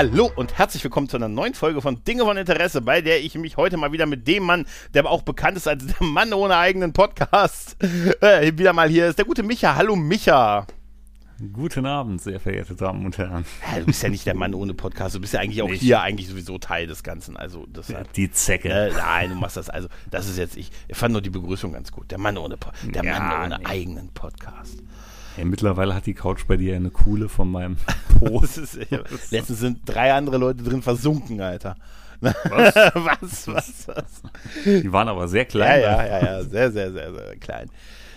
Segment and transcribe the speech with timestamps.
[0.00, 3.34] Hallo und herzlich willkommen zu einer neuen Folge von Dinge von Interesse, bei der ich
[3.34, 6.32] mich heute mal wieder mit dem Mann, der aber auch bekannt ist als der Mann
[6.32, 7.76] ohne eigenen Podcast,
[8.22, 9.18] äh, wieder mal hier ist.
[9.18, 9.74] Der gute Micha.
[9.74, 10.66] Hallo Micha.
[11.52, 13.44] Guten Abend, sehr verehrte Damen und Herren.
[13.70, 15.82] Ja, du bist ja nicht der Mann ohne Podcast, du bist ja eigentlich auch nicht.
[15.82, 17.36] hier eigentlich sowieso Teil des Ganzen.
[17.36, 18.70] Also das ja, die Zecke.
[18.70, 19.68] Äh, nein, du machst das.
[19.68, 20.70] Also das ist jetzt ich.
[20.88, 22.10] Ich fand nur die Begrüßung ganz gut.
[22.10, 23.66] Der Mann ohne der ja, Mann ohne nee.
[23.66, 24.82] eigenen Podcast.
[25.36, 27.76] Hey, mittlerweile hat die Couch bei dir eine coole von meinem
[28.18, 28.40] Po.
[28.44, 28.78] ist,
[29.30, 31.76] letztens sind drei andere Leute drin versunken, Alter.
[32.20, 32.74] Was?
[32.94, 34.22] was, was, was?
[34.66, 35.80] Die waren aber sehr klein.
[35.80, 37.70] Ja, ja, ja, ja, sehr, sehr, sehr, sehr klein.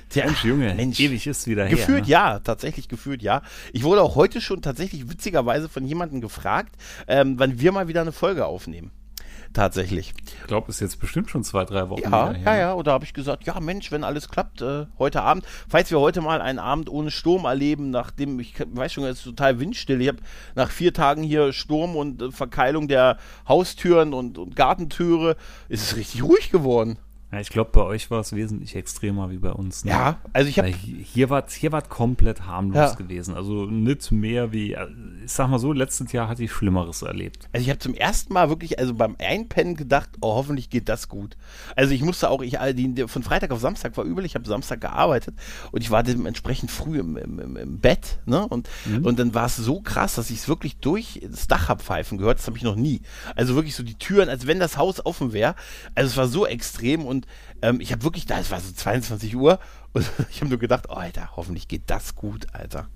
[0.10, 1.86] Tja, Mensch, Junge, Mensch, ewig ist wieder gefühlt her.
[1.88, 2.12] Gefühlt ne?
[2.12, 3.44] ja, tatsächlich gefühlt ja.
[3.72, 6.76] Ich wurde auch heute schon tatsächlich witzigerweise von jemandem gefragt,
[7.08, 8.92] ähm, wann wir mal wieder eine Folge aufnehmen
[9.54, 10.14] tatsächlich.
[10.26, 12.02] Ich glaube, ist jetzt bestimmt schon zwei, drei Wochen.
[12.02, 12.74] Ja, ja, ja.
[12.74, 16.22] Oder habe ich gesagt, ja Mensch, wenn alles klappt, äh, heute Abend, falls wir heute
[16.22, 20.02] mal einen Abend ohne Sturm erleben, nachdem, ich weiß schon, es ist total windstill.
[20.02, 20.20] Ich habe
[20.56, 25.36] nach vier Tagen hier Sturm und äh, Verkeilung der Haustüren und, und Gartentüre,
[25.70, 26.98] ist es richtig ruhig geworden.
[27.34, 29.86] Ja, ich glaube, bei euch war es wesentlich extremer wie bei uns.
[29.86, 29.90] Ne?
[29.92, 32.94] Ja, also ich habe hier war hier war komplett harmlos ja.
[32.94, 33.34] gewesen.
[33.34, 34.86] Also nicht mehr wie äh,
[35.26, 37.50] ich sag mal so, letztes Jahr hatte ich Schlimmeres erlebt.
[37.52, 41.10] Also ich habe zum ersten Mal wirklich also beim Einpennen gedacht, oh, hoffentlich geht das
[41.10, 41.36] gut.
[41.76, 44.82] Also ich musste auch ich die, von Freitag auf Samstag war übel, ich habe Samstag
[44.82, 45.34] gearbeitet
[45.72, 48.48] und ich war dementsprechend früh im, im, im Bett, ne?
[48.48, 49.08] Und mhm.
[49.08, 52.20] und dann war es so krass, dass ich es wirklich durch das Dach hab pfeifen
[52.20, 53.02] gehört, das habe ich noch nie.
[53.36, 55.56] Also wirklich so die Türen, als wenn das Haus offen wäre.
[55.96, 57.23] Also es war so extrem und
[57.62, 59.60] ähm, ich habe wirklich da, es war so 22 Uhr
[59.94, 62.88] und ich habe nur gedacht, oh, Alter, hoffentlich geht das gut, Alter.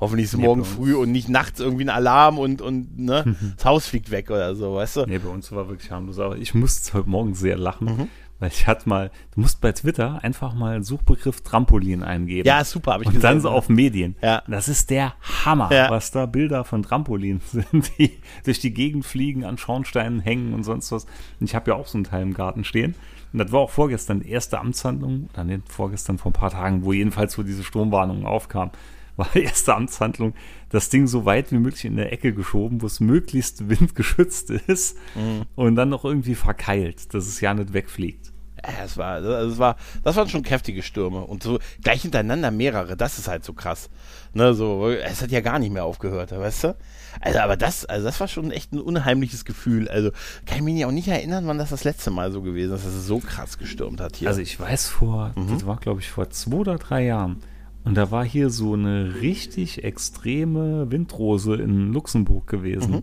[0.00, 3.36] Hoffentlich ist es nee, morgen früh und nicht nachts irgendwie ein Alarm und, und ne,
[3.56, 5.06] das Haus fliegt weg oder so, weißt du?
[5.06, 6.18] Nee, bei uns war wirklich harmlos.
[6.18, 7.86] Aber ich musste heute Morgen sehr lachen.
[7.86, 8.08] Mhm.
[8.40, 12.46] Weil ich hatte mal, du musst bei Twitter einfach mal Suchbegriff Trampolin eingeben.
[12.46, 14.14] Ja, super, habe ich Und gesehen, dann so auf Medien.
[14.22, 14.44] Ja.
[14.46, 15.14] Das ist der
[15.44, 15.90] Hammer, ja.
[15.90, 20.62] was da Bilder von Trampolin sind, die durch die Gegend fliegen, an Schornsteinen hängen und
[20.62, 21.04] sonst was.
[21.40, 22.94] Und ich habe ja auch so einen Teil im Garten stehen.
[23.32, 26.92] Und das war auch vorgestern die erste Amtshandlung, nee, vorgestern vor ein paar Tagen, wo
[26.92, 28.70] jedenfalls wo diese Sturmwarnung aufkam,
[29.16, 30.34] war die erste Amtshandlung,
[30.70, 34.96] das Ding so weit wie möglich in der Ecke geschoben, wo es möglichst windgeschützt ist
[35.14, 35.42] mhm.
[35.56, 38.32] und dann noch irgendwie verkeilt, dass es ja nicht wegfliegt.
[38.64, 42.96] Ja, das war, das war, das waren schon kräftige Stürme und so gleich hintereinander mehrere.
[42.96, 43.90] Das ist halt so krass.
[44.34, 46.76] Ne, so, es hat ja gar nicht mehr aufgehört, weißt du?
[47.20, 49.88] Also, aber das, also das war schon echt ein unheimliches Gefühl.
[49.88, 50.10] Also,
[50.46, 52.94] kann ich mich auch nicht erinnern, wann das das letzte Mal so gewesen ist, dass
[52.94, 54.28] es so krass gestürmt hat hier.
[54.28, 55.48] Also, ich weiß vor, mhm.
[55.50, 57.42] das war glaube ich vor zwei oder drei Jahren.
[57.84, 62.90] Und da war hier so eine richtig extreme Windrose in Luxemburg gewesen.
[62.96, 63.02] Mhm.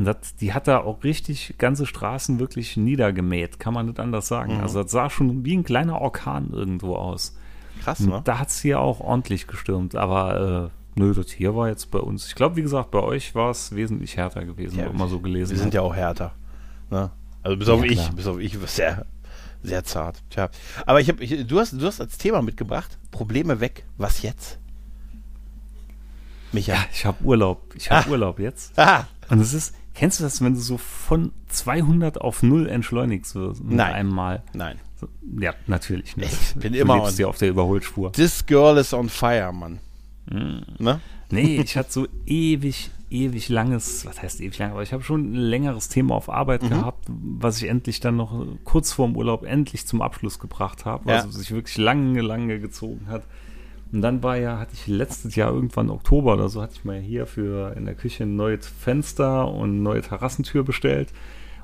[0.00, 4.28] Und das, die hat da auch richtig ganze Straßen wirklich niedergemäht, kann man nicht anders
[4.28, 4.54] sagen.
[4.54, 4.60] Mhm.
[4.62, 7.36] Also das sah schon wie ein kleiner Orkan irgendwo aus.
[7.82, 8.22] Krass, ne?
[8.24, 11.98] Da hat es hier auch ordentlich gestürmt, aber äh, nö, das hier war jetzt bei
[11.98, 12.28] uns.
[12.28, 15.50] Ich glaube, wie gesagt, bei euch war es wesentlich härter gewesen, ja, immer so gelesen.
[15.50, 16.32] Wir sind ja auch härter.
[16.88, 17.10] Ne?
[17.42, 19.04] Also bis auf ja, ich, bis auf ich sehr,
[19.62, 20.22] sehr zart.
[20.30, 20.48] Tja.
[20.86, 23.84] Aber ich habe, du hast, du hast als Thema mitgebracht, Probleme weg.
[23.98, 24.58] Was jetzt?
[26.52, 26.72] Micha.
[26.72, 27.74] Ja, ich habe Urlaub.
[27.74, 28.10] Ich habe ah.
[28.10, 28.78] Urlaub jetzt.
[28.78, 29.06] Ah.
[29.28, 33.54] Und es ist, Kennst du das, wenn du so von 200 auf 0 entschleunigst so
[33.62, 33.92] Nein.
[33.92, 34.42] einmal?
[34.52, 34.78] Nein.
[34.96, 35.08] So,
[35.40, 36.32] ja, natürlich nicht.
[36.32, 38.12] Ich bin du immer on, auf der Überholspur.
[38.12, 39.80] This girl is on fire, Mann.
[40.30, 40.60] Mm.
[40.78, 41.00] Ne?
[41.30, 45.32] Nee, ich hatte so ewig, ewig langes, was heißt ewig lang, aber ich habe schon
[45.32, 46.70] ein längeres Thema auf Arbeit mhm.
[46.70, 51.24] gehabt, was ich endlich dann noch kurz vorm Urlaub endlich zum Abschluss gebracht habe, ja.
[51.24, 53.24] was sich wirklich lange, lange gezogen hat.
[53.92, 57.00] Und dann war ja, hatte ich letztes Jahr irgendwann Oktober oder so, hatte ich mal
[57.00, 61.12] hier für in der Küche ein neues Fenster und eine neue Terrassentür bestellt.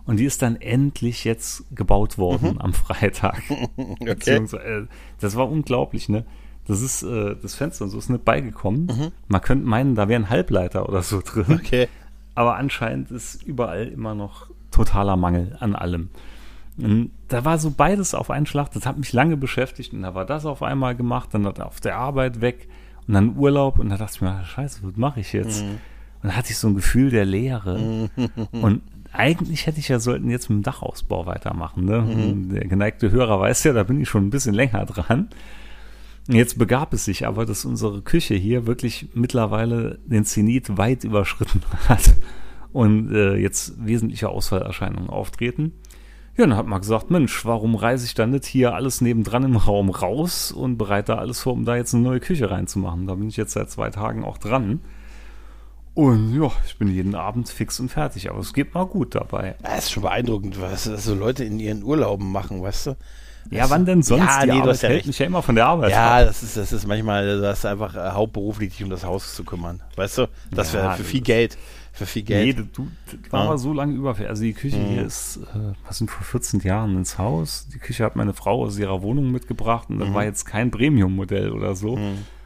[0.07, 2.59] Und die ist dann endlich jetzt gebaut worden mhm.
[2.59, 3.43] am Freitag.
[4.01, 4.37] okay.
[4.37, 4.87] Äh,
[5.21, 6.25] das war unglaublich, ne?
[6.67, 8.87] Das ist äh, das Fenster und so ist nicht beigekommen.
[8.87, 9.13] Mhm.
[9.29, 11.61] Man könnte meinen, da wäre ein Halbleiter oder so drin.
[11.61, 11.89] Okay.
[12.35, 16.11] Aber anscheinend ist überall immer noch totaler Mangel an allem.
[16.79, 18.71] Und da war so beides auf einen Schlag.
[18.73, 19.93] Das hat mich lange beschäftigt.
[19.93, 22.69] Und da war das auf einmal gemacht, dann hat er auf der Arbeit weg
[23.07, 23.79] und dann Urlaub.
[23.79, 25.63] Und da dachte ich mir, scheiße, was mache ich jetzt?
[25.63, 25.79] Mhm.
[26.23, 27.79] Und da hatte ich so ein Gefühl der Leere.
[27.79, 28.09] Mhm.
[28.63, 28.83] Und
[29.13, 31.85] eigentlich hätte ich ja sollten jetzt mit dem Dachausbau weitermachen.
[31.85, 32.01] Ne?
[32.03, 32.49] Mhm.
[32.51, 35.31] Der geneigte Hörer weiß ja, da bin ich schon ein bisschen länger dran.
[36.29, 41.63] Jetzt begab es sich aber, dass unsere Küche hier wirklich mittlerweile den Zenit weit überschritten
[41.89, 42.15] hat
[42.73, 45.73] und äh, jetzt wesentliche Ausfallerscheinungen auftreten.
[46.37, 49.57] Ja, dann hat man gesagt, Mensch, warum reise ich dann nicht hier alles nebendran im
[49.57, 53.07] Raum raus und bereite da alles vor, um da jetzt eine neue Küche reinzumachen.
[53.07, 54.81] Da bin ich jetzt seit zwei Tagen auch dran.
[55.95, 59.57] Und ja, ich bin jeden Abend fix und fertig, aber es geht mal gut dabei.
[59.63, 62.97] Das ist schon beeindruckend, was so Leute in ihren Urlauben machen, weißt du?
[63.51, 64.25] Ja, wann denn sonst?
[64.25, 65.07] Ja, die nee, du Arbeit hast ja hält recht.
[65.07, 66.25] mich ja immer von der Arbeit Ja, ab.
[66.27, 69.45] das ist, das ist manchmal, das ist einfach äh, hauptberuflich, dich um das Haus zu
[69.45, 69.81] kümmern.
[69.97, 70.29] Weißt du?
[70.51, 71.57] Das Ja, wäre für viel Geld.
[71.93, 72.59] Für viel Nee, Geld.
[72.59, 72.89] du, du
[73.23, 73.57] das war Ja.
[73.57, 74.29] so lange überfällig.
[74.29, 77.69] Also die Küche hier ist, äh, was sind vor 14 Jahren ins Haus.
[77.73, 81.53] Die Küche hat meine Frau aus ihrer Wohnung mitgebracht und das war jetzt kein Premium-Modell
[81.53, 81.99] oder so.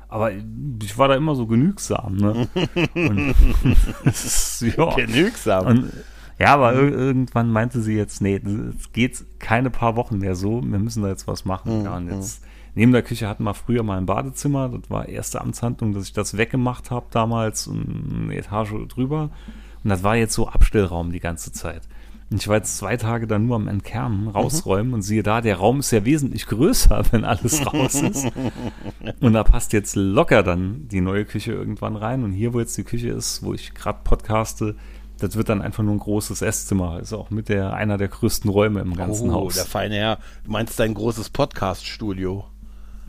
[0.09, 2.49] Aber ich war da immer so genügsam, ne?
[2.95, 3.35] und,
[4.05, 4.95] ist, ja.
[4.95, 5.67] Genügsam.
[5.67, 5.93] Und,
[6.41, 8.41] ja, aber ir irgendwann meinte sie jetzt, nee,
[8.77, 11.85] es geht keine paar Wochen mehr so, wir müssen da jetzt was machen.
[11.85, 12.43] Ja, und jetzt
[12.75, 16.15] neben der Küche hatten wir früher mal ein Badezimmer, das war erste Amtshandlung, dass ich
[16.15, 19.31] das weggemacht habe damals, eine Etage drüber.
[19.85, 21.83] Und das war jetzt so Abstellraum die ganze Zeit.
[22.31, 25.57] Und ich war jetzt zwei Tage dann nur am Entkernen, rausräumen und siehe da, der
[25.57, 28.29] Raum ist ja wesentlich größer, wenn alles raus ist.
[29.21, 32.23] Und da passt jetzt locker dann die neue Küche irgendwann rein.
[32.23, 34.77] Und hier, wo jetzt die Küche ist, wo ich gerade podcaste,
[35.21, 37.01] das wird dann einfach nur ein großes Esszimmer.
[37.01, 39.55] Ist auch mit der einer der größten Räume im ganzen oh, Haus.
[39.55, 40.19] der feine Herr.
[40.45, 42.45] Du meinst dein großes Podcast-Studio.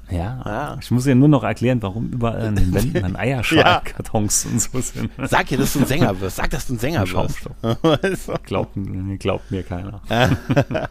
[0.10, 0.78] Ja, Ah.
[0.81, 4.81] ich muss ja nur noch erklären, warum überall an den Wänden dann Eierschalkartons und so
[4.81, 5.10] sind.
[5.30, 6.36] Sag dir, dass du ein Sänger wirst.
[6.36, 7.50] Sag, dass du ein Sänger wirst.
[8.44, 8.72] Glaubt,
[9.19, 10.02] glaubt mir keiner.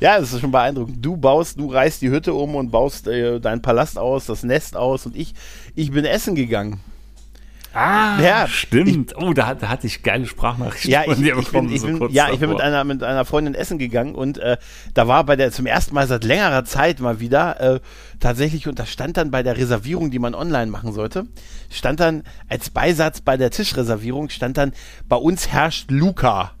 [0.00, 1.04] Ja, das ist schon beeindruckend.
[1.04, 4.76] Du baust, du reißt die Hütte um und baust äh, deinen Palast aus, das Nest
[4.76, 5.34] aus und ich,
[5.74, 6.80] ich bin essen gegangen.
[7.74, 9.14] Ah, Ja, stimmt.
[9.16, 11.80] oh, da, da hatte ich geile Sprachnachrichten Ja, ich, von dir ich, bin, bekommen, ich,
[11.80, 12.66] so bin, ja, ich bin mit davor.
[12.66, 14.56] einer, mit einer Freundin essen gegangen und äh,
[14.94, 17.80] da war bei der zum ersten Mal seit längerer Zeit mal wieder äh,
[18.20, 21.26] tatsächlich und da stand dann bei der Reservierung, die man online machen sollte,
[21.70, 24.72] stand dann als Beisatz bei der Tischreservierung stand dann
[25.08, 26.52] bei uns herrscht Luca.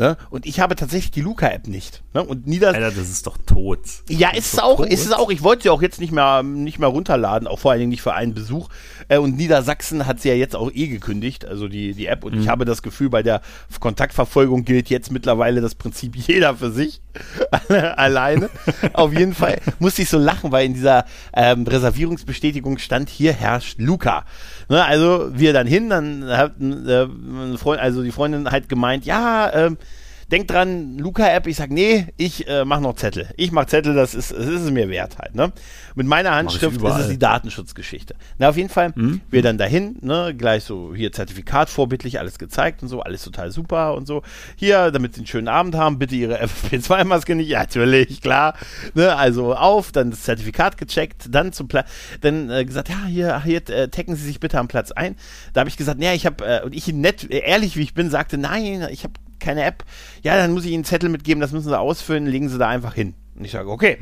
[0.00, 0.16] Ne?
[0.30, 2.02] Und ich habe tatsächlich die Luca-App nicht.
[2.14, 2.24] Ne?
[2.24, 3.80] Und Nieder Alter, das ist doch tot.
[4.08, 4.86] ja, Das ist es auch, tot.
[4.88, 5.28] ist es auch.
[5.28, 8.00] Ich wollte sie auch jetzt nicht mehr, nicht mehr runterladen, auch vor allen Dingen nicht
[8.00, 8.70] für einen Besuch.
[9.08, 12.24] Äh, und Niedersachsen hat sie ja jetzt auch eh gekündigt, also die, die App.
[12.24, 12.40] Und Mhm.
[12.40, 13.42] ich habe das Gefühl, bei der
[13.78, 17.02] Kontaktverfolgung gilt jetzt mittlerweile das Prinzip jeder für sich.
[17.68, 18.48] Alleine.
[18.94, 21.04] Auf jeden Fall musste ich so lachen, weil in dieser
[21.34, 24.24] ähm, Reservierungsbestätigung stand, hier herrscht Luca.
[24.68, 27.06] Ne, also wir dann hin, dann hat äh,
[27.58, 29.76] Freund, also die Freundin halt gemeint, ja, ähm,
[30.30, 33.28] Denk dran, Luca-App, ich sag, nee, ich äh, mach noch Zettel.
[33.36, 35.52] Ich mach Zettel, das ist, das ist es mir wert halt, ne?
[35.96, 38.14] Mit meiner Handschrift ist es die Datenschutzgeschichte.
[38.38, 39.20] Na, auf jeden Fall, Mhm.
[39.30, 43.50] wir dann dahin, ne, gleich so hier Zertifikat vorbildlich, alles gezeigt und so, alles total
[43.50, 44.22] super und so.
[44.56, 48.54] Hier, damit sie einen schönen Abend haben, bitte ihre FFP2-Maske nicht, ja, natürlich, klar.
[48.94, 51.88] Ne, also auf, dann das Zertifikat gecheckt, dann zum Platz,
[52.20, 55.16] dann äh, gesagt, ja, hier, hier, äh, taggen Sie sich bitte am Platz ein.
[55.52, 58.10] Da habe ich gesagt, naja, ich habe, äh, und ich nett, ehrlich wie ich bin,
[58.10, 59.84] sagte, nein, ich habe keine App.
[60.22, 62.68] Ja, dann muss ich Ihnen einen Zettel mitgeben, das müssen Sie ausfüllen, legen Sie da
[62.68, 63.14] einfach hin.
[63.36, 63.96] Und ich sage, okay.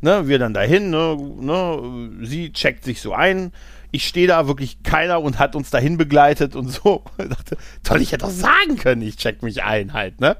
[0.00, 3.52] Ne, wir dann dahin, ne, ne, sie checkt sich so ein.
[3.92, 7.04] Ich stehe da, wirklich keiner und hat uns dahin begleitet und so.
[7.18, 10.36] Ich dachte, toll, ich hätte doch sagen können, ich check mich ein halt, ne?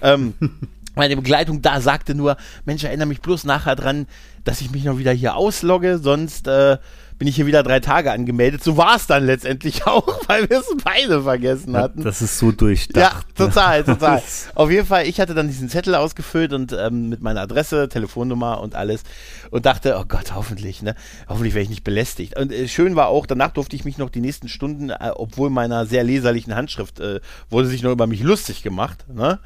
[0.00, 0.34] ähm,
[0.94, 4.06] meine Begleitung da sagte nur, Mensch, erinnere mich bloß nachher dran,
[4.44, 6.78] dass ich mich noch wieder hier auslogge, sonst äh,
[7.22, 8.64] bin ich hier wieder drei Tage angemeldet.
[8.64, 12.02] So war es dann letztendlich auch, weil wir es beide vergessen hatten.
[12.02, 13.28] Das ist so Ja, durchdacht.
[13.28, 13.34] ne?
[13.46, 14.20] total, total.
[14.56, 18.60] Auf jeden Fall, ich hatte dann diesen Zettel ausgefüllt und ähm, mit meiner Adresse, Telefonnummer
[18.60, 19.04] und alles
[19.52, 20.96] und dachte, oh Gott, hoffentlich, ne?
[21.28, 22.36] Hoffentlich werde ich nicht belästigt.
[22.36, 25.48] Und äh, schön war auch, danach durfte ich mich noch die nächsten Stunden, äh, obwohl
[25.48, 27.20] meiner sehr leserlichen Handschrift, äh,
[27.50, 29.38] wurde sich noch über mich lustig gemacht, ne?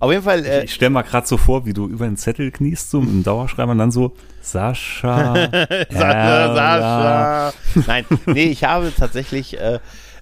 [0.00, 2.50] Auf jeden Fall, äh, Ich stell mal gerade so vor, wie du über den Zettel
[2.50, 5.34] kniest, so mit dem Dauerschreiber und dann so, Sascha,
[5.90, 6.54] Sascha.
[6.54, 7.52] Sascha.
[7.86, 9.78] Nein, nee, ich habe tatsächlich äh,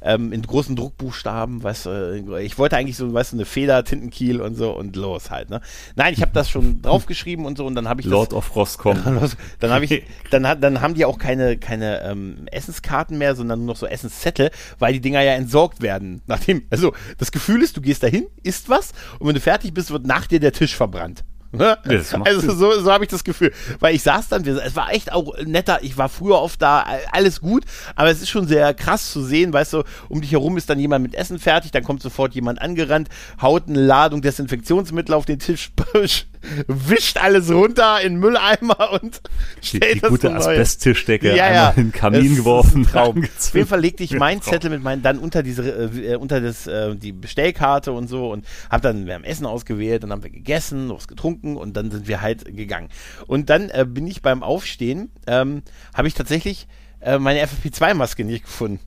[0.07, 4.41] ähm, in großen Druckbuchstaben, weißt du, ich wollte eigentlich so, weißt du, eine Feder, Tintenkiel
[4.41, 5.61] und so und los halt, ne?
[5.97, 9.03] Nein, ich habe das schon draufgeschrieben und so und dann habe ich Lord of Roscom.
[9.21, 13.35] das dann habe ich dann hat dann haben die auch keine keine ähm, Essenskarten mehr,
[13.35, 16.23] sondern nur noch so Essenszettel, weil die Dinger ja entsorgt werden.
[16.27, 19.91] Nachdem also das Gefühl ist, du gehst dahin, isst was und wenn du fertig bist,
[19.91, 21.25] wird nach dir der Tisch verbrannt.
[21.53, 21.79] Ne?
[22.25, 23.53] Also so, so habe ich das Gefühl.
[23.81, 27.41] Weil ich saß dann, es war echt auch netter, ich war früher oft da, alles
[27.41, 30.69] gut, aber es ist schon sehr krass zu sehen, weißt du, um dich herum ist
[30.71, 33.09] dann jemand mit Essen fertig, dann kommt sofort jemand angerannt,
[33.41, 35.71] haut eine Ladung Desinfektionsmittel auf den Tisch,
[36.67, 39.21] wischt alles runter in Mülleimer und
[39.63, 40.35] Die, stellt die das gute.
[40.35, 41.69] Asbesttischdecke Ja, ja.
[41.69, 42.85] einmal in den Es Kamin ist geworfen.
[42.85, 43.25] Traum.
[43.25, 44.43] Auf jeden Fall legte ich meinen.
[44.43, 48.45] Zettel mit meinen dann unter diese äh, unter das äh, die Bestellkarte und so und
[48.71, 52.09] habe dann wir haben Essen ausgewählt und haben wir gegessen, was getrunken und dann sind
[52.09, 52.89] wir halt gegangen.
[53.29, 55.63] Und dann äh, bin ich beim Aufstehen ähm,
[55.95, 56.67] habe ich tatsächlich
[57.01, 58.81] äh, meine FFP2 Maske nicht gefunden.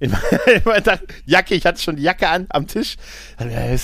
[0.00, 0.12] In
[0.64, 2.96] meiner Jacke, ich hatte schon die Jacke an am Tisch.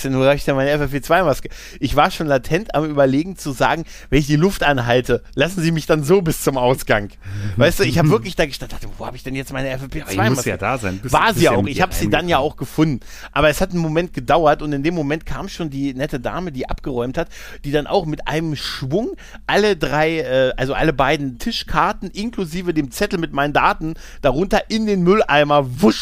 [0.05, 1.49] Nur reicht ja meine FFP2-Maske.
[1.79, 5.73] Ich war schon latent am überlegen zu sagen, wenn ich die Luft anhalte, lassen Sie
[5.73, 7.11] mich dann so bis zum Ausgang.
[7.57, 10.31] Weißt du, ich habe wirklich da gestanden, dachte, wo habe ich denn jetzt meine FFP2-Maske?
[10.31, 10.99] muss ja da sein.
[10.99, 11.67] Bis, war sie auch.
[11.67, 13.01] Ich habe sie dann ja auch gefunden.
[13.33, 16.53] Aber es hat einen Moment gedauert und in dem Moment kam schon die nette Dame,
[16.53, 17.29] die abgeräumt hat,
[17.65, 22.91] die dann auch mit einem Schwung alle drei, äh, also alle beiden Tischkarten inklusive dem
[22.91, 26.00] Zettel mit meinen Daten darunter in den Mülleimer wusch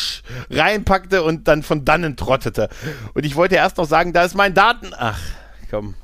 [0.51, 2.69] reinpackte und dann von dannen trottete.
[3.15, 4.91] Und ich wollte erst noch sagen, da ist mein Daten.
[4.97, 5.21] Ach,
[5.71, 5.95] komm.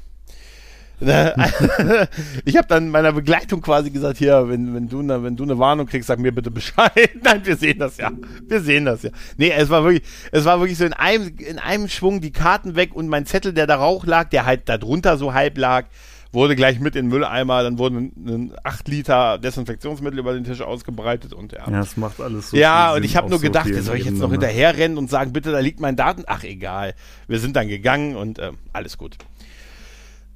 [2.44, 5.58] ich habe dann meiner Begleitung quasi gesagt, hier, wenn, wenn, du ne, wenn du eine
[5.58, 7.10] Warnung kriegst, sag mir bitte Bescheid.
[7.22, 8.10] Nein, wir sehen das ja.
[8.46, 9.10] Wir sehen das ja.
[9.36, 12.76] Nee, es war wirklich, es war wirklich so in einem, in einem Schwung die Karten
[12.76, 15.86] weg und mein Zettel, der da Rauch lag, der halt da drunter so halb lag,
[16.34, 21.32] wurde gleich mit in den Mülleimer, dann wurden 8 Liter Desinfektionsmittel über den Tisch ausgebreitet
[21.32, 21.70] und ja.
[21.70, 22.56] Ja, das macht alles so.
[22.56, 25.52] Ja, und ich habe nur gedacht, soll ich jetzt noch hinterher rennen und sagen, bitte,
[25.52, 26.24] da liegt mein Daten?
[26.26, 26.94] Ach, egal.
[27.28, 29.16] Wir sind dann gegangen und äh, alles gut.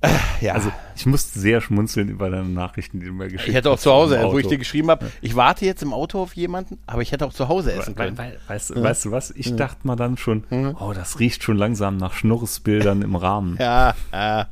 [0.00, 0.08] Äh,
[0.40, 0.54] ja.
[0.54, 3.48] Also ich musste sehr schmunzeln über deine Nachrichten, die du mir geschickt hast.
[3.48, 6.22] Ich hätte auch zu Hause, wo ich dir geschrieben habe, ich warte jetzt im Auto
[6.22, 8.16] auf jemanden, aber ich hätte auch zu Hause essen können.
[8.16, 8.82] Weil, weißt, ja.
[8.82, 9.30] weißt, du was?
[9.32, 9.56] Ich ja.
[9.56, 10.44] dachte mal dann schon,
[10.78, 13.56] oh, das riecht schon langsam nach Schnurresbildern im Rahmen.
[13.58, 14.46] Ja, ja.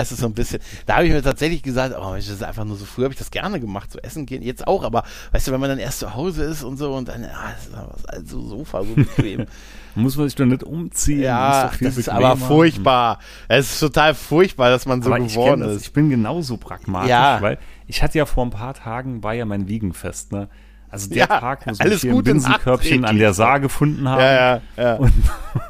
[0.00, 2.76] Ist so ein bisschen, da habe ich mir tatsächlich gesagt, oh, das ist einfach nur
[2.76, 5.52] so, früher habe ich das gerne gemacht, so essen gehen, jetzt auch, aber weißt du,
[5.52, 8.40] wenn man dann erst zu Hause ist und so und dann, ah, das ist also
[8.40, 9.46] Sofa so bequem.
[9.94, 11.20] Muss man sich doch nicht umziehen.
[11.20, 13.18] Ja, ist das ist aber furchtbar.
[13.48, 15.82] Es ist total furchtbar, dass man so aber geworden ist.
[15.82, 17.42] Ich bin genauso pragmatisch, ja.
[17.42, 20.48] weil ich hatte ja vor ein paar Tagen, war ja mein Wiegenfest, ne?
[20.92, 24.20] Also der ja, Tag, wo sie mich hier ein Binsenkörbchen an der Saar gefunden haben
[24.20, 24.94] ja, ja, ja.
[24.96, 25.12] und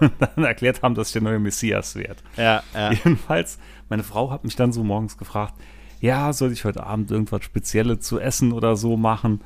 [0.18, 2.16] dann erklärt haben, dass ich der neue Messias werde.
[2.36, 2.90] Ja, ja.
[2.90, 3.58] Jedenfalls,
[3.92, 5.52] meine Frau hat mich dann so morgens gefragt,
[6.00, 9.42] ja, soll ich heute Abend irgendwas Spezielles zu essen oder so machen?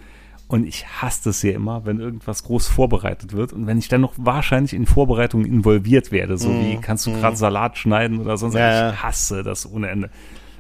[0.47, 4.03] Und ich hasse es ja immer, wenn irgendwas groß vorbereitet wird und wenn ich dann
[4.03, 7.15] noch wahrscheinlich in Vorbereitungen involviert werde, so mm, wie kannst du mm.
[7.15, 10.11] gerade Salat schneiden oder sonst ja, Ich hasse das ohne Ende.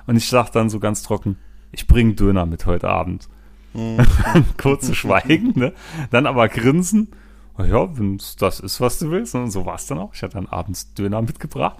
[0.09, 1.38] Und ich sage dann so ganz trocken,
[1.71, 3.28] ich bringe Döner mit heute Abend.
[3.73, 3.99] Mhm.
[4.57, 5.73] Kurze Schweigen, ne?
[6.11, 7.12] Dann aber grinsen.
[7.57, 9.37] Ja, wenn das ist, was du willst.
[9.37, 10.12] Und so war es dann auch.
[10.12, 11.78] Ich hatte dann abends Döner mitgebracht.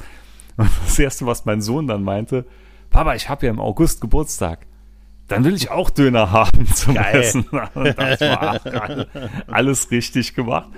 [0.57, 2.47] Und das Erste, was mein Sohn dann meinte,
[2.91, 4.67] Papa, ich habe ja im August Geburtstag.
[5.29, 7.21] Dann will ich auch Döner haben zum Geil.
[7.21, 7.45] Essen.
[7.75, 9.07] Und das war
[9.49, 10.69] alles richtig gemacht.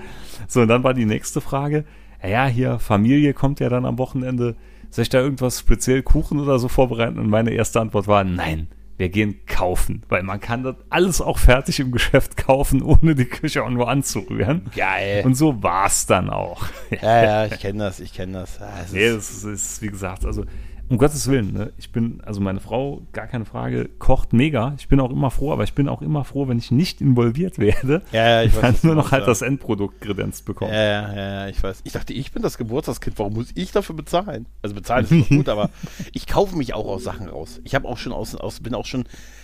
[0.47, 1.85] So, und dann war die nächste Frage.
[2.27, 4.55] Ja, hier, Familie kommt ja dann am Wochenende.
[4.89, 7.19] Soll ich da irgendwas speziell Kuchen oder so vorbereiten?
[7.19, 8.67] Und meine erste Antwort war, nein,
[8.99, 13.25] wir gehen kaufen, weil man kann das alles auch fertig im Geschäft kaufen, ohne die
[13.25, 14.69] Küche auch nur anzurühren.
[14.75, 15.23] Geil.
[15.25, 16.65] Und so war's dann auch.
[17.01, 18.59] Ja, ja, ich kenne das, ich kenne das.
[18.59, 20.43] Ja, nee, es ist, wie gesagt, also
[20.89, 21.71] um Gottes Willen, ne?
[21.77, 24.73] ich bin, also meine Frau, gar keine Frage, kocht mega.
[24.77, 27.59] Ich bin auch immer froh, aber ich bin auch immer froh, wenn ich nicht involviert
[27.59, 28.01] werde.
[28.11, 28.83] Ja, ja, ich weiß.
[28.83, 30.73] Nur noch halt das Endprodukt kredenzt bekommen.
[30.73, 31.81] Ja, ja, ja, ich weiß.
[31.83, 34.47] Ich dachte, ich bin das Geburtstagskind, warum muss ich dafür bezahlen?
[34.63, 35.69] Also bezahlen ist gut, aber
[36.11, 37.61] ich kaufe mich auch aus Sachen raus.
[37.63, 39.03] Ich habe auch schon aus, aus, bin auch schon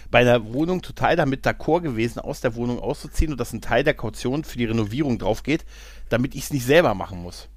[0.10, 3.84] bei einer Wohnung total damit d'accord gewesen, aus der Wohnung auszuziehen und dass ein Teil
[3.84, 5.64] der Kaution für die Renovierung drauf geht,
[6.10, 7.50] damit ich es nicht selber machen muss.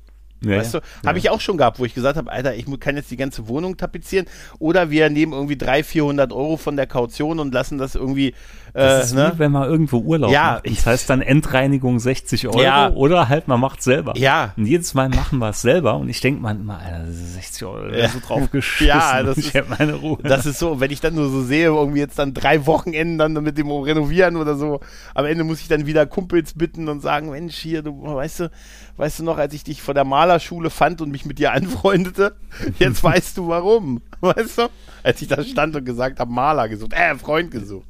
[0.42, 0.84] Ja, weißt du, ja.
[1.06, 3.48] habe ich auch schon gehabt, wo ich gesagt habe, Alter, ich kann jetzt die ganze
[3.48, 4.26] Wohnung tapezieren
[4.58, 8.34] oder wir nehmen irgendwie 300, 400 Euro von der Kaution und lassen das irgendwie
[8.78, 9.32] das ist ne?
[9.34, 10.78] wie, wenn man irgendwo Urlaub ja, macht.
[10.78, 12.90] Das heißt dann Endreinigung 60 Euro ja.
[12.90, 14.16] oder halt man macht selber.
[14.16, 14.52] Ja.
[14.56, 17.92] Und jedes Mal machen wir es selber und ich denke man immer, Alter, 60 Euro,
[17.92, 18.08] ja.
[18.08, 18.86] so drauf geschissen.
[18.88, 20.18] Ja, das ist, meine Ruhe.
[20.22, 23.32] Das ist so, wenn ich dann nur so sehe, irgendwie jetzt dann drei Wochenenden dann
[23.32, 24.80] mit dem Renovieren oder so,
[25.14, 28.50] am Ende muss ich dann wieder Kumpels bitten und sagen, Mensch, hier, du, weißt du,
[28.98, 32.36] weißt du noch, als ich dich vor der Malerschule fand und mich mit dir anfreundete?
[32.78, 34.02] Jetzt weißt du warum.
[34.20, 34.68] Weißt du?
[35.04, 37.86] Als ich da stand und gesagt habe, Maler gesucht, äh, Freund gesucht.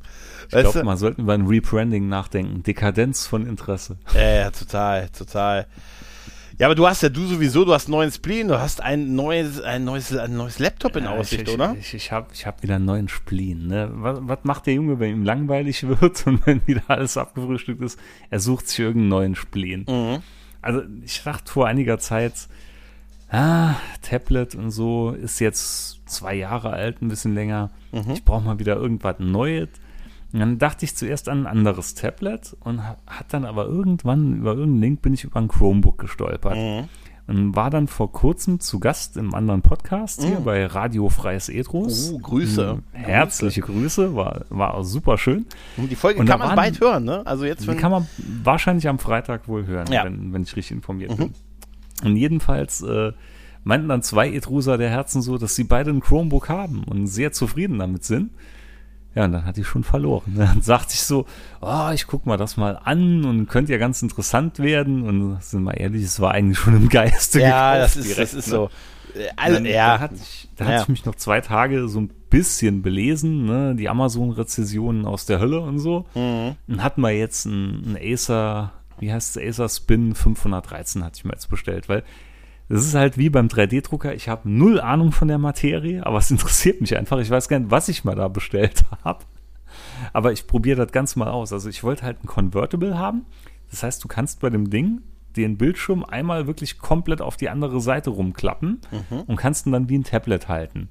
[0.50, 2.62] Ich glaube, man sollte über ein Rebranding nachdenken.
[2.62, 3.96] Dekadenz von Interesse.
[4.14, 5.66] Ja, ja, total, total.
[6.58, 9.14] Ja, aber du hast ja du sowieso, du hast einen neuen Spleen, du hast ein
[9.14, 11.76] neues, ein neues, ein neues Laptop in Aussicht, ich, oder?
[11.78, 13.68] Ich, ich habe ich hab wieder einen neuen Spleen.
[13.68, 13.90] Ne?
[13.92, 17.98] Was, was macht der Junge, wenn ihm langweilig wird und wenn wieder alles abgefrühstückt ist?
[18.28, 19.86] Er sucht sich irgendeinen neuen Spleen.
[19.88, 20.22] Mhm.
[20.62, 22.48] Also ich dachte vor einiger Zeit,
[23.30, 27.70] ah, Tablet und so ist jetzt zwei Jahre alt, ein bisschen länger.
[27.92, 28.10] Mhm.
[28.12, 29.68] Ich brauche mal wieder irgendwas Neues.
[30.32, 34.50] Und dann dachte ich zuerst an ein anderes Tablet und hat dann aber irgendwann über
[34.50, 36.56] irgendeinen Link bin ich über ein Chromebook gestolpert.
[36.56, 36.88] Mhm.
[37.28, 40.44] Und war dann vor kurzem zu Gast im anderen Podcast hier mhm.
[40.44, 42.10] bei Radio Freies Edros.
[42.14, 42.78] Oh, Grüße.
[42.92, 45.44] Herzliche Grüße, war, war super schön.
[45.76, 47.26] Und die Folge und kann man waren, bald hören, ne?
[47.26, 48.08] Also jetzt, die kann man
[48.42, 50.04] wahrscheinlich am Freitag wohl hören, ja.
[50.04, 51.16] wenn, wenn ich richtig informiert mhm.
[51.16, 51.34] bin.
[52.04, 53.12] Und jedenfalls äh,
[53.62, 57.32] meinten dann zwei Etruser der Herzen so, dass sie beide ein Chromebook haben und sehr
[57.32, 58.30] zufrieden damit sind.
[59.18, 60.34] Ja, und dann hat die schon verloren.
[60.36, 61.26] Dann sagte ich so,
[61.60, 65.02] oh, ich guck mal das mal an und könnte ja ganz interessant werden.
[65.02, 67.40] Und sind wir ehrlich, es war eigentlich schon im Geiste.
[67.40, 68.52] Ja, das ist, direkt, das ist ne?
[68.52, 68.70] so.
[69.34, 69.96] All, dann, ja.
[69.96, 70.70] Da hatte ich, da ja.
[70.70, 73.74] hatte ich mich noch zwei Tage so ein bisschen belesen, ne?
[73.74, 76.06] die Amazon-Rezessionen aus der Hölle und so.
[76.14, 76.54] Mhm.
[76.68, 78.70] Und hatten wir jetzt einen, einen Acer,
[79.00, 82.04] wie heißt es, Acer Spin 513 hatte ich mir jetzt bestellt, weil
[82.68, 86.30] es ist halt wie beim 3D-Drucker, ich habe null Ahnung von der Materie, aber es
[86.30, 87.18] interessiert mich einfach.
[87.18, 89.24] Ich weiß gar nicht, was ich mal da bestellt habe.
[90.12, 91.52] Aber ich probiere das ganz mal aus.
[91.52, 93.24] Also ich wollte halt ein Convertible haben.
[93.70, 95.02] Das heißt, du kannst bei dem Ding
[95.36, 99.20] den Bildschirm einmal wirklich komplett auf die andere Seite rumklappen mhm.
[99.20, 100.88] und kannst ihn dann wie ein Tablet halten.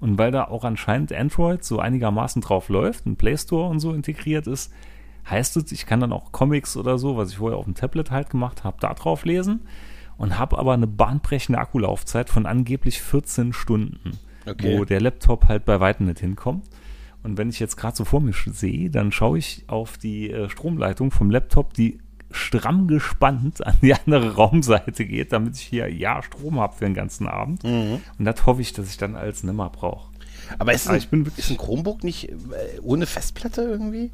[0.00, 3.92] Und weil da auch anscheinend Android so einigermaßen drauf läuft, ein Play Store und so
[3.92, 4.72] integriert ist,
[5.28, 8.10] heißt es, ich kann dann auch Comics oder so, was ich vorher auf dem Tablet
[8.10, 9.60] halt gemacht habe, da drauf lesen
[10.18, 14.76] und habe aber eine bahnbrechende Akkulaufzeit von angeblich 14 Stunden, okay.
[14.76, 16.66] wo der Laptop halt bei weitem nicht hinkommt.
[17.22, 20.48] Und wenn ich jetzt gerade so vor mir sehe, dann schaue ich auf die äh,
[20.48, 21.98] Stromleitung vom Laptop, die
[22.30, 26.94] stramm gespannt an die andere Raumseite geht, damit ich hier ja Strom habe für den
[26.94, 27.64] ganzen Abend.
[27.64, 28.00] Mhm.
[28.18, 30.10] Und das hoffe ich, dass ich dann als nimmer brauche.
[30.58, 34.10] Aber ist, ein, ich bin ist ein Chromebook nicht äh, ohne Festplatte irgendwie?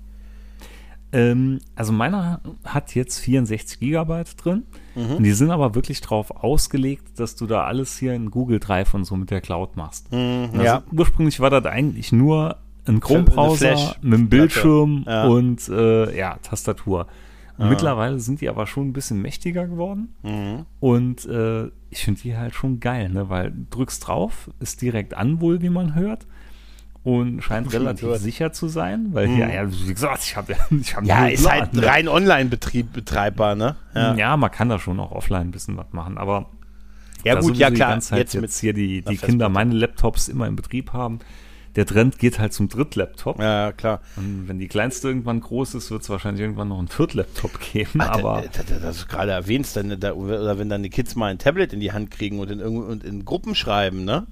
[1.15, 4.65] Ähm, also meiner hat jetzt 64 Gigabyte drin.
[4.97, 5.17] Mhm.
[5.17, 8.95] Und die sind aber wirklich drauf ausgelegt, dass du da alles hier in Google Drive
[8.95, 10.11] und so mit der Cloud machst.
[10.13, 10.83] Mhm, also ja.
[10.93, 12.57] Ursprünglich war das eigentlich nur
[12.87, 15.25] ein Chrome-Browser mit einem Bildschirm ja.
[15.25, 17.07] und äh, ja, Tastatur.
[17.59, 17.69] Ah.
[17.69, 20.15] Mittlerweile sind die aber schon ein bisschen mächtiger geworden.
[20.25, 20.67] Mhm.
[20.81, 23.29] Und äh, ich finde die halt schon geil, ne?
[23.29, 26.27] weil du drückst drauf, ist direkt an wohl, wie man hört.
[27.05, 28.21] Und scheint relativ gehört.
[28.21, 29.39] sicher zu sein, weil mhm.
[29.39, 31.87] ja, ja, wie gesagt, ich habe ich hab ja, ist halt ein ne?
[31.87, 33.77] rein Online-Betrieb betreibbar, ne?
[33.95, 34.15] Ja.
[34.15, 34.37] ja.
[34.39, 36.47] man kann da schon auch offline ein bisschen was machen, aber
[37.23, 40.57] ja gut, ja klar, jetzt, jetzt, jetzt hier die, die Kinder meine Laptops immer im
[40.57, 41.21] Betrieb haben,
[41.77, 43.41] der Trend geht halt zum Drittlaptop.
[43.41, 44.01] Ja, klar.
[44.17, 48.01] Und wenn die kleinste irgendwann groß ist, wird es wahrscheinlich irgendwann noch einen Viertlaptop geben.
[48.01, 51.17] Ach, aber das, das, das du gerade erwähnst, dann, da, oder wenn dann die Kids
[51.17, 54.27] mal ein Tablet in die Hand kriegen und in, und in Gruppen schreiben, ne?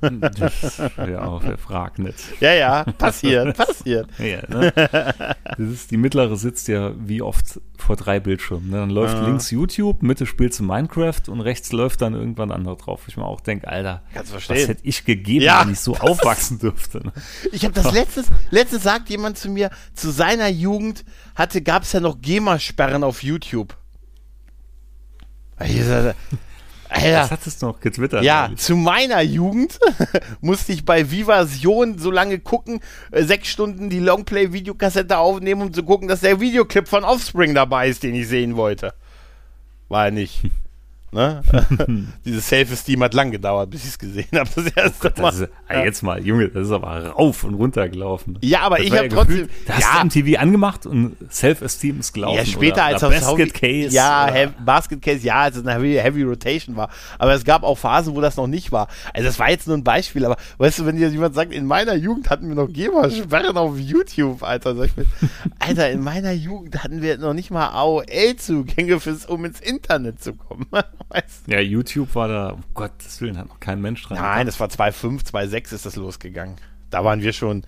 [0.00, 2.18] Das, ja, wer fragt nicht.
[2.40, 4.08] Ja, ja, passiert, passiert.
[4.18, 4.72] Ja, ne?
[4.74, 8.70] Das ist, die mittlere sitzt ja wie oft vor drei Bildschirmen.
[8.70, 8.76] Ne?
[8.76, 9.26] Dann läuft ah.
[9.26, 13.02] links YouTube, Mitte spielst du Minecraft und rechts läuft dann irgendwann andere drauf.
[13.08, 15.64] Ich mir auch denke, Alter, was hätte ich gegeben, ja.
[15.64, 16.98] wenn ich so aufwachsen dürfte.
[17.04, 17.12] Ne?
[17.50, 21.04] Ich habe das letztes, letztes sagt jemand zu mir, zu seiner Jugend
[21.34, 23.76] hatte, gab es ja noch GEMA-Sperren auf YouTube.
[26.92, 27.10] Alter.
[27.10, 28.22] Das hattest du noch getwittert.
[28.22, 28.60] Ja, eigentlich.
[28.60, 29.78] zu meiner Jugend
[30.40, 35.82] musste ich bei Vivasion so lange gucken, äh, sechs Stunden die Longplay-Videokassette aufnehmen, um zu
[35.82, 38.94] gucken, dass der Videoclip von Offspring dabei ist, den ich sehen wollte.
[39.88, 40.42] War er nicht.
[41.14, 41.42] Ne?
[42.24, 44.48] Dieses Self-Esteem hat lang gedauert, bis ich es gesehen habe.
[44.54, 45.28] Das erste oh Mal.
[45.34, 45.84] Ist, ja.
[45.84, 48.38] Jetzt mal, Junge, das ist aber rauf und runter gelaufen.
[48.40, 49.48] Ja, aber das ich habe ja trotzdem.
[49.66, 50.00] Da hast ja.
[50.00, 52.38] du MTV angemacht und Self-Esteem ist gelaufen.
[52.38, 53.94] Ja, später oder, als oder Basket Case.
[53.94, 54.46] Ja, oder?
[54.64, 56.88] Basket Case, ja, als es eine heavy, heavy, Rotation war.
[57.18, 58.88] Aber es gab auch Phasen, wo das noch nicht war.
[59.12, 61.66] Also, das war jetzt nur ein Beispiel, aber weißt du, wenn dir jemand sagt, in
[61.66, 65.04] meiner Jugend hatten wir noch GEMA-Sperren auf YouTube, Alter, sag ich mir,
[65.58, 68.98] Alter, in meiner Jugend hatten wir noch nicht mal AOL-Zugänge,
[69.28, 70.66] um ins Internet zu kommen.
[71.08, 74.18] Weißt Ja, YouTube war da, um Gottes Willen, hat noch kein Mensch dran.
[74.18, 76.56] Nein, das war 2.5, 2.6 ist das losgegangen.
[76.90, 77.62] Da waren wir schon.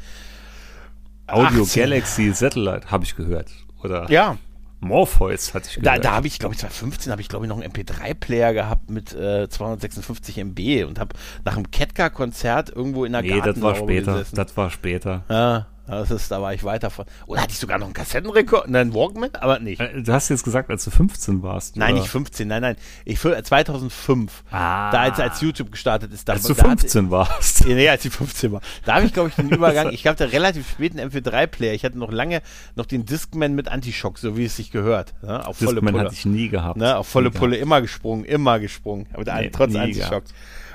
[1.27, 1.83] Audio 18.
[1.83, 3.51] Galaxy Satellite habe ich gehört.
[3.83, 4.37] Oder ja.
[4.81, 5.99] Morpheus hatte ich gehört.
[5.99, 8.91] Da, da habe ich, glaube ich, 2015 habe ich, glaube ich, noch einen MP3-Player gehabt
[8.91, 13.75] mit äh, 256 MB und habe nach einem Ketka-Konzert irgendwo in der Nee, das war
[13.75, 14.13] später.
[14.13, 14.37] Gesessen.
[14.37, 15.25] Das war später.
[15.31, 15.67] Ja.
[15.87, 17.05] Das ist, da war ich weiter von.
[17.27, 19.81] Oder hatte ich sogar noch einen Kassettenrekord, einen Walkman, aber nicht.
[19.81, 21.77] Äh, du hast jetzt gesagt, als du 15 warst.
[21.77, 22.01] Nein, oder?
[22.01, 22.77] nicht 15, nein, nein.
[23.05, 24.45] Ich 2005.
[24.51, 24.91] Ah.
[24.91, 26.29] Da als, als YouTube gestartet ist.
[26.29, 27.67] Da, als du 15 hatte, warst.
[27.75, 28.61] Nee, als ich 15 war.
[28.85, 29.91] Da habe ich, glaube ich, den Übergang.
[29.91, 31.75] ich hatte relativ spät einen MP3-Player.
[31.75, 32.41] Ich hatte noch lange
[32.77, 35.13] noch den Discman mit Antischock, so wie es sich gehört.
[35.23, 35.47] Ne?
[35.47, 36.05] Auf Discman volle Pulle.
[36.05, 36.79] hatte ich nie gehabt.
[36.79, 36.97] Ne?
[36.97, 37.63] Auf volle nie Pulle, gehabt.
[37.63, 39.07] immer gesprungen, immer gesprungen.
[39.13, 40.11] Aber nee, trotz Antischock.
[40.11, 40.35] Gehabt.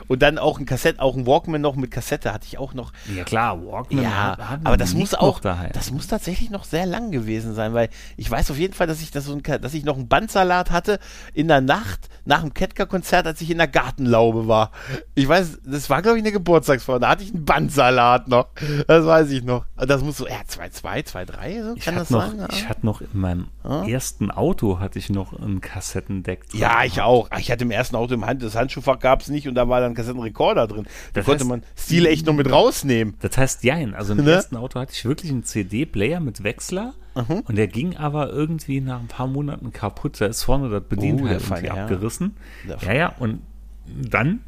[0.10, 2.92] Und dann auch ein Kassett, auch ein Walkman noch mit Kassette hatte ich auch noch.
[3.16, 4.04] Ja klar, Walkman.
[4.04, 8.30] Ja, aber das muss auch, das muss tatsächlich noch sehr lang gewesen sein, weil ich
[8.30, 11.00] weiß auf jeden Fall, dass ich das so ein, dass ich noch einen Bandsalat hatte
[11.34, 14.72] in der Nacht nach dem Ketka-Konzert, als ich in der Gartenlaube war.
[15.14, 17.00] Ich weiß, das war glaube ich eine Geburtstagsfeier.
[17.00, 18.48] Da hatte ich einen Bandsalat noch.
[18.88, 19.66] Das weiß ich noch.
[19.78, 22.40] Das muss so, ja, 2-2, 2-3, so kann das noch, sein?
[22.40, 22.48] Ja?
[22.52, 23.88] Ich hatte noch in meinem ja?
[23.88, 26.46] ersten Auto hatte ich noch ein Kassettendeck.
[26.54, 27.30] Ja, ich auch.
[27.38, 29.80] Ich hatte im ersten Auto im Hand, das Handschuhfach gab es nicht und da war
[29.82, 30.88] dann Kassettenrekorder drin.
[31.14, 33.16] Da konnte man Stil echt noch mit rausnehmen.
[33.22, 33.94] Das heißt, jein.
[33.94, 34.32] Also im ne?
[34.32, 36.94] ersten Auto hatte ich wirklich einen CD-Player mit Wechsler.
[37.16, 37.42] Mhm.
[37.48, 40.22] Und der ging aber irgendwie nach ein paar Monaten kaputt.
[40.22, 42.38] Da ist vorne das Bedienteil oh, irgendwie abgerissen.
[42.82, 43.16] Ja, ja.
[43.20, 43.42] Und
[43.86, 44.42] dann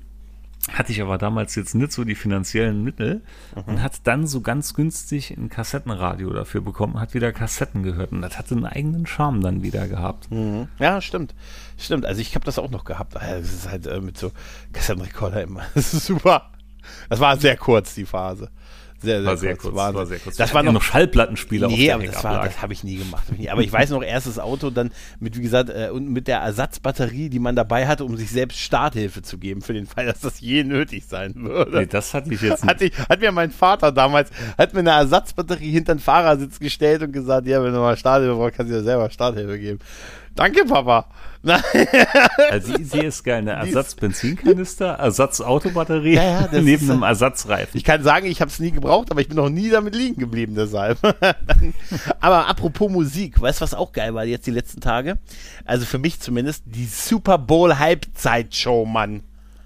[0.72, 3.22] hatte ich aber damals jetzt nicht so die finanziellen Mittel
[3.56, 3.64] mhm.
[3.66, 8.22] und hat dann so ganz günstig ein Kassettenradio dafür bekommen, hat wieder Kassetten gehört und
[8.22, 10.30] das hatte einen eigenen Charme dann wieder gehabt.
[10.30, 10.68] Mhm.
[10.78, 11.34] Ja, stimmt.
[11.78, 12.06] Stimmt.
[12.06, 13.16] Also ich habe das auch noch gehabt.
[13.16, 14.32] Das ist halt äh, mit so
[14.72, 15.62] Kassettenrekorder immer.
[15.74, 16.52] Das ist super.
[17.10, 18.50] Das war sehr kurz, die Phase.
[19.02, 19.76] Sehr, sehr, war sehr kurz.
[19.76, 20.36] War, war sehr kurz.
[20.36, 21.68] Das war noch Schallplattenspieler.
[21.68, 23.24] Nee, aber das, war, das habe ich nie gemacht.
[23.50, 27.30] Aber ich weiß noch, erstes Auto dann mit, wie gesagt, äh, und mit der Ersatzbatterie,
[27.30, 30.40] die man dabei hatte, um sich selbst Starthilfe zu geben, für den Fall, dass das
[30.40, 31.80] je nötig sein würde.
[31.80, 32.70] Nee, das hatte ich jetzt nicht.
[32.70, 37.02] Hat, ich, hat mir mein Vater damals, hat mir eine Ersatzbatterie hinter den Fahrersitz gestellt
[37.02, 39.80] und gesagt, ja, wenn du mal Starthilfe brauchst, kannst du dir selber Starthilfe geben.
[40.36, 41.08] Danke, Papa.
[41.44, 47.78] Also sie, sie ist geil, eine Ersatzbenzinkanister, Ersatzautobatterie ja, ja, neben einem Ersatzreifen.
[47.78, 50.20] Ich kann sagen, ich habe es nie gebraucht, aber ich bin noch nie damit liegen
[50.20, 51.00] geblieben deshalb.
[52.20, 55.18] aber apropos Musik, weißt du, was auch geil war jetzt die letzten Tage?
[55.66, 59.24] Also für mich zumindest die Super Bowl Halbzeitshow, Mann.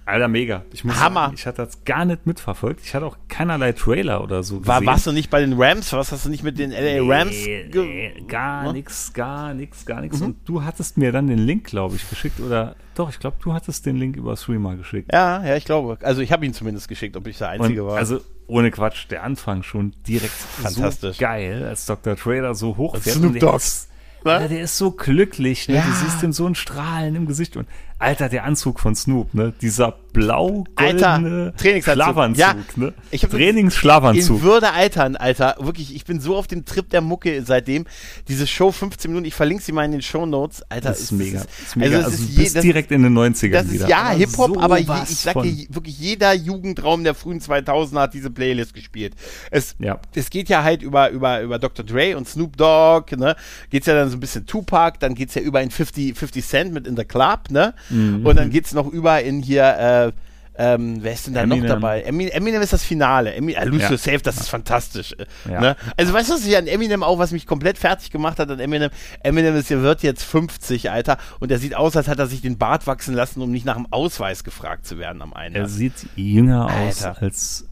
[0.07, 0.63] Alter, mega.
[0.71, 1.25] Ich muss Hammer.
[1.25, 2.81] Sagen, ich hatte das gar nicht mitverfolgt.
[2.83, 4.67] Ich hatte auch keinerlei Trailer oder so gesehen.
[4.67, 5.91] War, warst du nicht bei den Rams?
[5.93, 7.31] Was hast du nicht mit den LA Rams?
[7.31, 10.19] Nee, nee, gar nichts, gar nichts, gar nichts.
[10.19, 10.25] Mhm.
[10.27, 12.39] Und du hattest mir dann den Link, glaube ich, geschickt.
[12.39, 15.11] Oder doch, ich glaube, du hattest den Link über Streamer geschickt.
[15.11, 15.97] Ja, ja, ich glaube.
[16.01, 17.97] Also ich habe ihn zumindest geschickt, ob ich der Einzige Und, war.
[17.97, 21.17] Also ohne Quatsch, der Anfang schon direkt Fantastisch.
[21.17, 22.15] so geil, als Dr.
[22.15, 23.15] Trailer so hochfährt.
[23.15, 23.89] Snoop Dogs.
[24.23, 25.75] Ja, der ist so glücklich, ne?
[25.75, 25.81] Ja.
[25.81, 29.53] Du siehst ihm so ein Strahlen im Gesicht und Alter, der Anzug von Snoop, ne?
[29.61, 32.93] Dieser blau-goldene Schlafanzug, ja, ne?
[33.11, 34.37] Ich Trainingsschlafanzug.
[34.37, 35.55] In Würde altern, Alter.
[35.59, 37.85] Wirklich, ich bin so auf dem Trip der Mucke seitdem.
[38.29, 40.63] Diese Show 15 Minuten, ich verlinke sie mal in den Show Notes.
[40.69, 41.39] Alter, das ist, mega.
[41.39, 41.97] Das ist mega.
[41.97, 43.85] Also, also ist je, das, direkt in den 90ern das wieder.
[43.85, 47.99] Ist, ja, Hip-Hop, so aber je, ich sag dir, wirklich jeder Jugendraum der frühen 2000er
[47.99, 49.15] hat diese Playlist gespielt.
[49.51, 49.99] Es, ja.
[50.13, 51.85] es geht ja halt über, über, über Dr.
[51.85, 53.35] Dre und Snoop Dogg, ne?
[53.69, 56.73] Geht's ja dann so ein bisschen Tupac, dann geht's ja über in 50, 50 Cent
[56.73, 57.73] mit In the Club, ne?
[57.89, 58.25] Mhm.
[58.25, 60.11] Und dann geht's noch über in hier, äh,
[60.57, 61.63] ähm, wer ist denn da Eminem.
[61.63, 62.01] noch dabei?
[62.03, 63.33] Eminem, Eminem ist das Finale.
[63.33, 63.89] Eminem, äh, Lose ja.
[63.91, 65.15] Yourself, das ist fantastisch.
[65.49, 65.59] Ja.
[65.59, 65.75] Ne?
[65.97, 68.59] Also weißt du, was ich an Eminem auch, was mich komplett fertig gemacht hat an
[68.59, 68.89] Eminem?
[69.21, 72.57] Eminem ist, wird jetzt 50, Alter, und er sieht aus, als hat er sich den
[72.57, 75.59] Bart wachsen lassen, um nicht nach dem Ausweis gefragt zu werden am Ende.
[75.59, 77.11] Er sieht jünger Alter.
[77.11, 77.67] aus als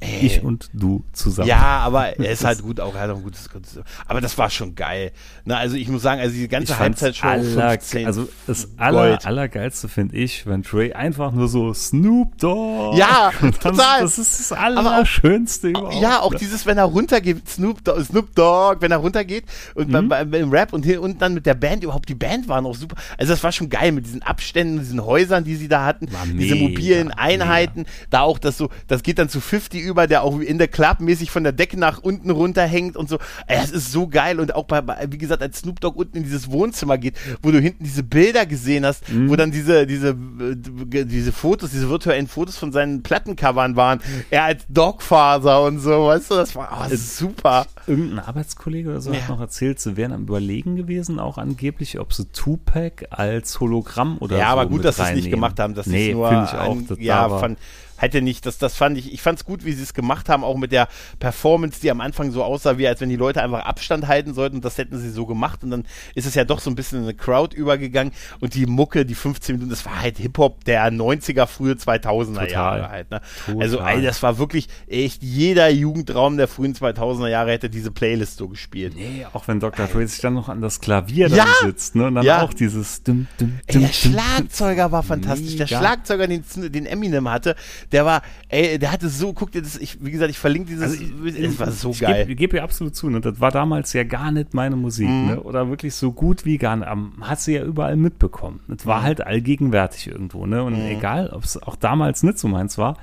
[0.00, 0.26] Ey.
[0.26, 1.48] Ich und du zusammen.
[1.48, 4.38] Ja, aber er ist halt gut, auch er hat auch ein gutes, gutes Aber das
[4.38, 5.12] war schon geil.
[5.44, 9.88] Na, also ich muss sagen, also die ganze Halbzeitshow aller, 15, Also das aller, allergeilste
[9.88, 12.96] finde ich, wenn Trey einfach nur so Snoop Dogg.
[12.96, 14.00] Ja, total.
[14.00, 16.00] Das ist das Allerschönste überhaupt.
[16.00, 20.08] Ja, auch dieses, wenn er runtergeht, Snoop Dogg, Snoop Dogg wenn er runtergeht und mhm.
[20.08, 22.96] beim, beim Rap und, und dann mit der Band, überhaupt die Band war noch super.
[23.18, 26.24] Also das war schon geil mit diesen Abständen, diesen Häusern, die sie da hatten, war
[26.24, 27.90] diese mega, mobilen Einheiten, mega.
[28.08, 31.00] da auch das so, das geht dann zu 50 über, der auch in der Club
[31.00, 33.18] mäßig von der Decke nach unten runterhängt und so.
[33.46, 36.50] Es ist so geil und auch bei, wie gesagt, als Snoop Dogg unten in dieses
[36.50, 39.28] Wohnzimmer geht, wo du hinten diese Bilder gesehen hast, mhm.
[39.30, 44.00] wo dann diese, diese, diese Fotos, diese virtuellen Fotos von seinen Plattencovern waren.
[44.30, 47.66] Er als Dogfather und so, weißt du, das war oh, super.
[47.86, 49.20] Irgendein Arbeitskollege oder so ja.
[49.20, 54.18] hat noch erzählt, sie wären am Überlegen gewesen, auch angeblich, ob sie Tupac als Hologramm
[54.18, 54.46] oder ja, so.
[54.46, 55.74] Ja, aber gut, dass sie es nicht gemacht haben.
[55.74, 57.56] Das nee, ist nur ich auch, ein, ja, von,
[58.00, 60.44] hätte nicht, das, das fand ich, ich fand es gut, wie sie es gemacht haben,
[60.44, 63.60] auch mit der Performance, die am Anfang so aussah, wie als wenn die Leute einfach
[63.60, 65.84] Abstand halten sollten und das hätten sie so gemacht und dann
[66.14, 69.14] ist es ja doch so ein bisschen in eine Crowd übergegangen und die Mucke, die
[69.14, 72.48] 15 Minuten, das war halt Hip-Hop der 90er, frühe 2000er Total.
[72.50, 73.20] Jahre halt, ne?
[73.58, 78.36] Also, ey, das war wirklich echt jeder Jugendraum der frühen 2000er Jahre hätte diese Playlist
[78.36, 78.94] so gespielt.
[78.96, 79.86] Nee, auch wenn Dr.
[79.86, 82.06] Dre sich dann noch an das Klavier ja, dann sitzt, ne?
[82.06, 82.42] Und dann ja.
[82.42, 85.52] auch dieses dum, dum, dum, ey, Der Schlagzeuger war fantastisch.
[85.52, 85.64] Mega.
[85.64, 87.56] Der Schlagzeuger, den, den Eminem hatte,
[87.92, 90.82] der war, ey, der hatte so, guck dir das, ich, wie gesagt, ich verlinke dieses,
[90.82, 92.26] also ich, es war so ich geil.
[92.28, 93.20] Ich gebe dir absolut zu, ne?
[93.20, 95.26] das war damals ja gar nicht meine Musik, mhm.
[95.26, 95.40] ne?
[95.40, 96.88] oder wirklich so gut wie gar nicht,
[97.20, 98.60] hat sie ja überall mitbekommen.
[98.76, 99.04] Es war mhm.
[99.04, 100.86] halt allgegenwärtig irgendwo, ne, und mhm.
[100.86, 102.96] egal, ob es auch damals nicht so meins war,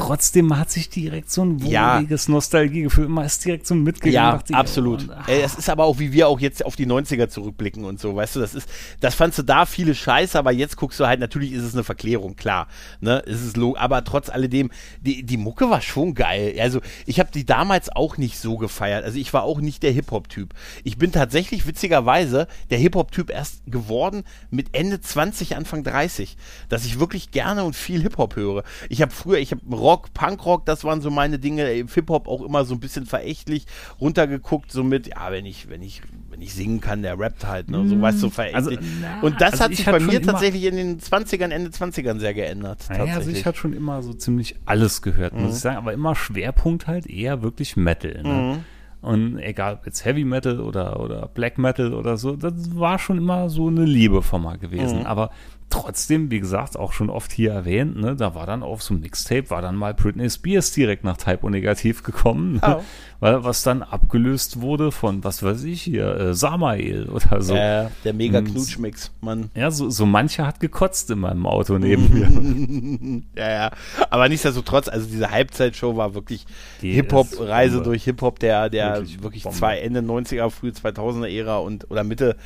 [0.00, 2.32] trotzdem hat sich direkt so ein wohliges ja.
[2.32, 4.40] Nostalgiegefühl immer ist direkt so mitgegangen.
[4.48, 5.02] Ja, absolut.
[5.02, 8.00] Und, Ey, das ist aber auch, wie wir auch jetzt auf die 90er zurückblicken und
[8.00, 8.68] so, weißt du, das ist,
[9.00, 11.84] das fandst du da viele Scheiße, aber jetzt guckst du halt, natürlich ist es eine
[11.84, 12.66] Verklärung, klar,
[13.00, 14.70] ne, ist es aber trotz alledem,
[15.02, 16.56] die, die Mucke war schon geil.
[16.58, 19.92] Also, ich habe die damals auch nicht so gefeiert, also ich war auch nicht der
[19.92, 20.54] Hip-Hop-Typ.
[20.82, 26.38] Ich bin tatsächlich witzigerweise der Hip-Hop-Typ erst geworden mit Ende 20, Anfang 30,
[26.70, 28.64] dass ich wirklich gerne und viel Hip-Hop höre.
[28.88, 29.60] Ich habe früher, ich habe
[29.90, 31.64] Rock, Punkrock, das waren so meine Dinge.
[31.66, 33.66] Hip-Hop auch immer so ein bisschen verächtlich
[34.00, 37.68] runtergeguckt, so mit, ja, wenn ich, wenn ich, wenn ich singen kann, der rappt halt,
[37.70, 37.88] ne?
[37.88, 38.78] So weißt du, verächtlich.
[38.78, 42.20] Also, na, und das also hat sich bei mir tatsächlich in den 20ern, Ende 20ern
[42.20, 42.86] sehr geändert.
[42.88, 45.48] Naja, also ich hatte schon immer so ziemlich alles gehört, muss mhm.
[45.48, 48.22] ich sagen, aber immer Schwerpunkt halt eher wirklich Metal.
[48.22, 48.28] Ne?
[48.32, 48.64] Mhm.
[49.02, 53.18] Und egal, ob jetzt Heavy Metal oder, oder Black Metal oder so, das war schon
[53.18, 55.00] immer so eine Liebe von mal gewesen.
[55.00, 55.06] Mhm.
[55.06, 55.30] Aber
[55.70, 59.02] trotzdem, wie gesagt, auch schon oft hier erwähnt, ne, da war dann auf so einem
[59.02, 62.82] Mixtape, war dann mal Britney Spears direkt nach Typo Negativ gekommen, ne, Oh.
[63.20, 67.54] weil was dann abgelöst wurde von, was weiß ich hier, äh, Samael oder so.
[67.54, 68.46] Äh, der mega Mhm.
[68.52, 69.50] Knutschmix, Mann.
[69.54, 73.22] Ja, so, so mancher hat gekotzt in meinem Auto neben mir.
[73.42, 73.70] ja, ja.
[74.10, 76.46] Aber nichtsdestotrotz, also diese Halbzeitshow war wirklich
[76.82, 81.90] Die Hip-Hop-Reise durch Hip-Hop der, der Wirklich wirklich, zwei Ende 90er, frühe 2000er Ära und
[81.90, 82.36] oder Mitte.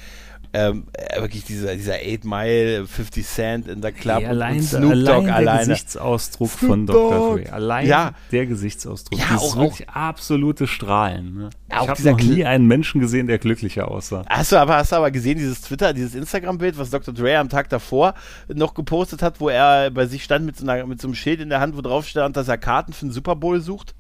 [0.57, 4.57] Ähm, äh, wirklich dieser, dieser 8 Mile, 50 Cent in der Club Ey, und, allein,
[4.59, 5.59] und Snoop allein Dogg der alleine.
[5.67, 7.37] Gesichtsausdruck Snoop von Dr.
[7.39, 7.53] Dre.
[7.53, 8.13] Allein Ja.
[8.31, 9.19] der Gesichtsausdruck.
[9.19, 11.35] Ja, auch- wirklich absolute Strahlen.
[11.37, 11.51] Ne?
[11.71, 14.25] Auch ich habe dieser noch nie einen Menschen gesehen, der glücklicher aussah.
[14.29, 17.13] Hast du aber, hast du aber gesehen, dieses Twitter, dieses Instagram-Bild, was Dr.
[17.13, 18.15] Dre am Tag davor
[18.47, 21.41] noch gepostet hat, wo er bei sich stand mit so, einer, mit so einem Schild
[21.41, 23.95] in der Hand, wo drauf stand, dass er Karten für den Super Bowl sucht?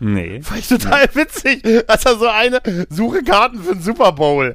[0.00, 0.42] Nee.
[0.42, 4.54] Fand ich total witzig, dass er so eine suche Karten für den Super Bowl.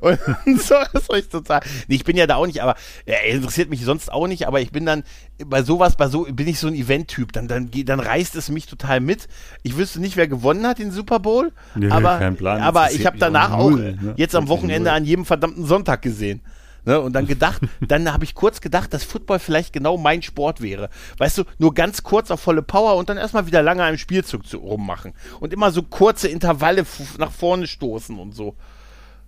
[0.00, 0.18] Und
[0.60, 1.60] so, fand ich total.
[1.88, 2.74] Nee, ich bin ja da auch nicht, aber
[3.06, 5.04] er interessiert mich sonst auch nicht, aber ich bin dann
[5.44, 8.48] bei sowas, bei so bin ich so ein Event-Typ, dann, dann, geht- dann reißt es
[8.50, 9.28] mich total mit.
[9.62, 12.18] Ich wüsste nicht, wer gewonnen hat den Super Bowl, Nee, aber,
[12.62, 14.14] aber ich habe mich auch danach null, auch ne?
[14.16, 16.40] jetzt am Wochenende an jedem verdammten Sonntag gesehen.
[16.86, 20.60] Ne, und dann gedacht, dann habe ich kurz gedacht, dass Football vielleicht genau mein Sport
[20.60, 20.90] wäre.
[21.16, 24.46] Weißt du, nur ganz kurz auf volle Power und dann erstmal wieder lange am Spielzug
[24.46, 25.14] zu, rummachen.
[25.40, 26.84] Und immer so kurze Intervalle
[27.16, 28.54] nach vorne stoßen und so.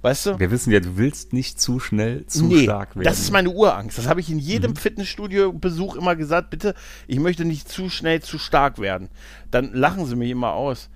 [0.06, 0.38] Weißt du?
[0.38, 3.04] Wir wissen ja, du willst nicht zu schnell zu nee, stark werden.
[3.04, 3.98] das ist meine Urangst.
[3.98, 4.76] Das habe ich in jedem Mhm.
[4.76, 6.50] Fitnessstudio-Besuch immer gesagt.
[6.50, 6.74] Bitte,
[7.08, 9.08] ich möchte nicht zu schnell zu stark werden.
[9.50, 10.90] Dann lachen sie mich immer aus.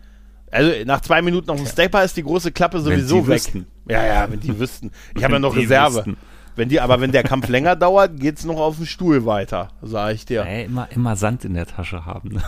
[0.53, 3.35] Also nach zwei Minuten auf dem Stepper ist die große Klappe sowieso die weg.
[3.35, 3.67] wüssten.
[3.89, 4.93] Ja, ja, wenn die wüssten.
[5.17, 5.97] Ich habe ja noch Reserve.
[5.97, 6.17] wüssten.
[6.55, 10.15] Wenn die, aber wenn der Kampf länger dauert, geht's noch auf dem Stuhl weiter, sage
[10.15, 10.45] ich dir.
[10.45, 12.35] Ey, immer, immer Sand in der Tasche haben.
[12.35, 12.43] Ne?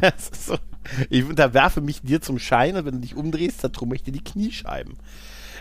[0.32, 0.56] So.
[1.10, 4.12] Ich unterwerfe mich dir zum Schein und wenn du dich umdrehst, dann trumme ich dir
[4.12, 4.94] die Kniescheiben.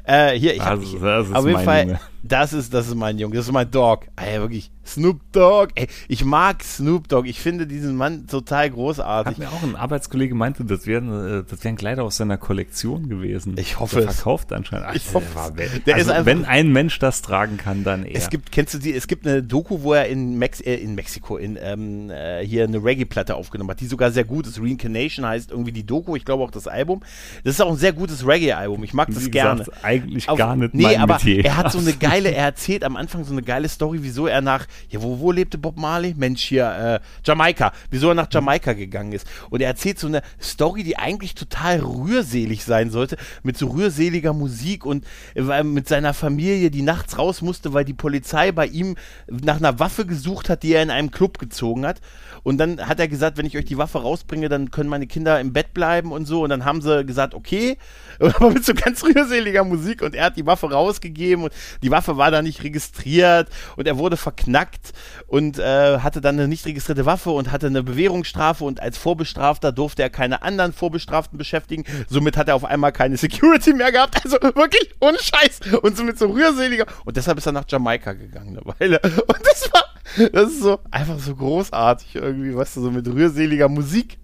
[0.03, 1.99] Äh, hier, ich Das ist- das ist auf jeden mein Fall, Junge.
[2.23, 4.05] das ist, das ist mein Junge, das ist mein Dog.
[4.15, 5.69] Ey, wirklich, Snoop Dogg.
[5.75, 7.27] Ey, ich mag Snoop Dogg.
[7.27, 9.31] Ich finde diesen Mann total großartig.
[9.31, 13.09] Hat mir auch ein Arbeitskollege meinte, das wären, äh, das wären Kleider aus seiner Kollektion
[13.09, 13.55] gewesen.
[13.57, 14.15] Ich hoffe der es.
[14.15, 14.87] verkauft anscheinend.
[14.89, 15.53] Ach, Ich der hoffe es.
[15.57, 18.15] wel- Der also, einfach- wenn ein Mensch das tragen kann, dann er.
[18.15, 20.95] Es gibt, kennst du die, es gibt eine Doku, wo er in, Mex äh, in
[20.95, 24.59] Mexiko, in ähm, äh, hier eine Reggae-Platte aufgenommen hat, die sogar sehr gut ist.
[24.61, 27.01] Reincarnation heißt irgendwie die Doku, ich glaube auch das Album.
[27.43, 28.83] Das ist auch ein sehr gutes Reggae-Album.
[28.83, 29.59] Ich mag das Wie gerne.
[29.63, 31.45] gesagt, eigentlich Auf- gar nicht Nee, aber Metier.
[31.45, 34.41] er hat so eine geile, er erzählt am Anfang so eine geile Story, wieso er
[34.41, 36.13] nach, ja, wo, wo lebte Bob Marley?
[36.17, 37.71] Mensch, hier, äh, Jamaika.
[37.89, 39.27] Wieso er nach Jamaika gegangen ist.
[39.49, 44.33] Und er erzählt so eine Story, die eigentlich total rührselig sein sollte, mit so rührseliger
[44.33, 48.95] Musik und äh, mit seiner Familie, die nachts raus musste, weil die Polizei bei ihm
[49.27, 52.01] nach einer Waffe gesucht hat, die er in einem Club gezogen hat.
[52.43, 55.39] Und dann hat er gesagt, wenn ich euch die Waffe rausbringe, dann können meine Kinder
[55.39, 56.43] im Bett bleiben und so.
[56.43, 57.77] Und dann haben sie gesagt, okay,
[58.19, 60.01] aber mit so ganz rührseliger Musik.
[60.01, 63.97] Und er hat die Waffe rausgegeben und die Waffe war da nicht registriert und er
[63.97, 64.17] wurde
[64.61, 64.93] verknackt
[65.27, 69.71] und äh, hatte dann eine nicht registrierte Waffe und hatte eine Bewährungsstrafe und als Vorbestrafter
[69.71, 71.83] durfte er keine anderen Vorbestraften beschäftigen.
[72.07, 74.21] Somit hat er auf einmal keine Security mehr gehabt.
[74.23, 75.61] Also wirklich ohne Scheiß.
[75.81, 76.85] Und so mit so rührseliger.
[77.05, 78.99] Und deshalb ist er nach Jamaika gegangen eine Weile.
[79.01, 79.83] Und das war,
[80.31, 84.17] das ist so einfach so großartig irgendwie, weißt du, so mit rührseliger Musik.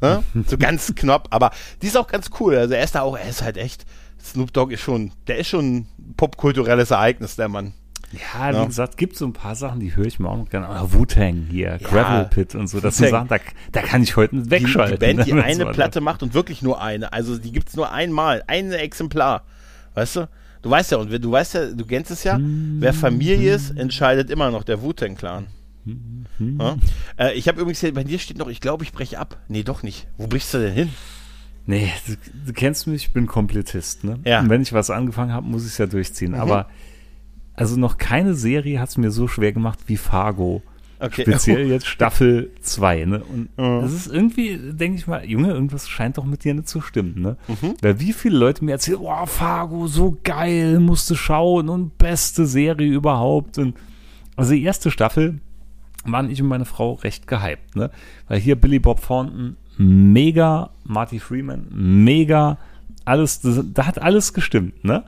[0.00, 0.22] Ne?
[0.46, 1.50] So ganz knapp, aber
[1.82, 2.56] die ist auch ganz cool.
[2.56, 3.84] Also er ist da auch, er ist halt echt,
[4.22, 7.74] Snoop Dogg ist schon, der ist schon ein popkulturelles Ereignis, der Mann.
[8.12, 8.62] Ja, Ja.
[8.62, 10.68] wie gesagt, gibt so ein paar Sachen, die höre ich mir auch noch gerne.
[10.68, 10.92] an.
[10.92, 12.80] Wu-Tang hier, Gravel Pit und so.
[12.80, 13.10] Das sind.
[13.10, 13.36] Sachen, da,
[13.72, 14.98] da kann ich heute mit Die, die wegschalten.
[14.98, 15.70] Band, die ne, eine so.
[15.72, 17.12] Platte macht und wirklich nur eine.
[17.12, 19.42] Also die gibt's nur einmal, ein Exemplar.
[19.94, 20.28] Weißt du?
[20.62, 24.30] Du weißt ja, und du weißt ja, du kennst es ja, wer Familie ist, entscheidet
[24.30, 25.46] immer noch der Wu-Tang-Clan.
[26.38, 26.76] Ja?
[27.18, 29.36] Äh, ich habe übrigens hier, bei dir steht noch, ich glaube, ich breche ab.
[29.48, 30.08] Nee, doch nicht.
[30.16, 30.90] Wo brichst du denn hin?
[31.66, 32.14] Nee, du,
[32.46, 34.18] du kennst mich, ich bin Komplettist, ne?
[34.24, 34.40] Ja.
[34.40, 36.34] Und wenn ich was angefangen habe, muss ich es ja durchziehen.
[36.34, 36.68] Aber
[37.56, 40.62] also noch keine Serie hat es mir so schwer gemacht wie Fargo.
[40.98, 41.22] Okay.
[41.22, 43.22] Speziell jetzt Staffel 2, ne?
[43.24, 43.80] Und Ja.
[43.82, 47.20] das ist irgendwie, denke ich mal, Junge, irgendwas scheint doch mit dir nicht zu stimmen,
[47.20, 47.36] ne?
[47.48, 47.74] Mhm.
[47.82, 52.88] Weil wie viele Leute mir erzählen, boah, Fargo, so geil, musste schauen und beste Serie
[52.90, 53.58] überhaupt.
[53.58, 53.76] Und
[54.36, 55.40] also die erste Staffel
[56.04, 57.90] waren ich und meine Frau recht gehypt, ne?
[58.28, 62.56] Weil hier Billy Bob Thornton, mega, Marty Freeman, mega,
[63.04, 65.04] alles, das, da hat alles gestimmt, ne?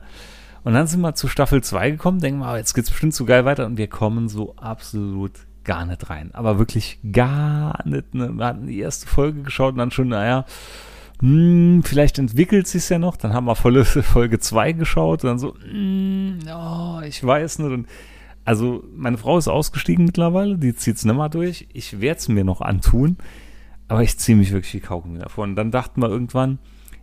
[0.63, 3.25] Und dann sind wir zu Staffel 2 gekommen, denken wir, ah, jetzt geht's bestimmt so
[3.25, 5.31] geil weiter und wir kommen so absolut
[5.63, 6.31] gar nicht rein.
[6.33, 8.13] Aber wirklich gar nicht.
[8.13, 8.31] Ne?
[8.33, 10.45] Wir hatten die erste Folge geschaut und dann schon, naja,
[11.21, 13.17] hm, vielleicht entwickelt sich's ja noch.
[13.17, 17.71] Dann haben wir volle Folge 2 geschaut und dann so, hm, oh, ich weiß nicht.
[17.71, 17.87] Und
[18.45, 21.67] also meine Frau ist ausgestiegen mittlerweile, die zieht's nicht mal durch.
[21.73, 23.17] Ich werde es mir noch antun,
[23.87, 25.43] aber ich ziehe mich wirklich wie Kaugummi davor.
[25.43, 26.57] Und dann dachten wir irgendwann,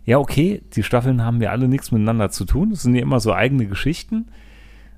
[0.07, 2.69] ja, okay, die Staffeln haben ja alle nichts miteinander zu tun.
[2.69, 4.27] Das sind ja immer so eigene Geschichten.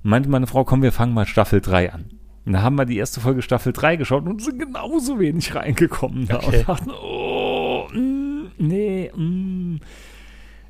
[0.04, 2.06] Meinte meine Frau, komm, wir fangen mal Staffel 3 an.
[2.45, 6.28] Und da haben wir die erste Folge Staffel 3 geschaut und sind genauso wenig reingekommen.
[6.28, 6.60] Da okay.
[6.60, 9.80] und dachten, oh, mm, nee, mm.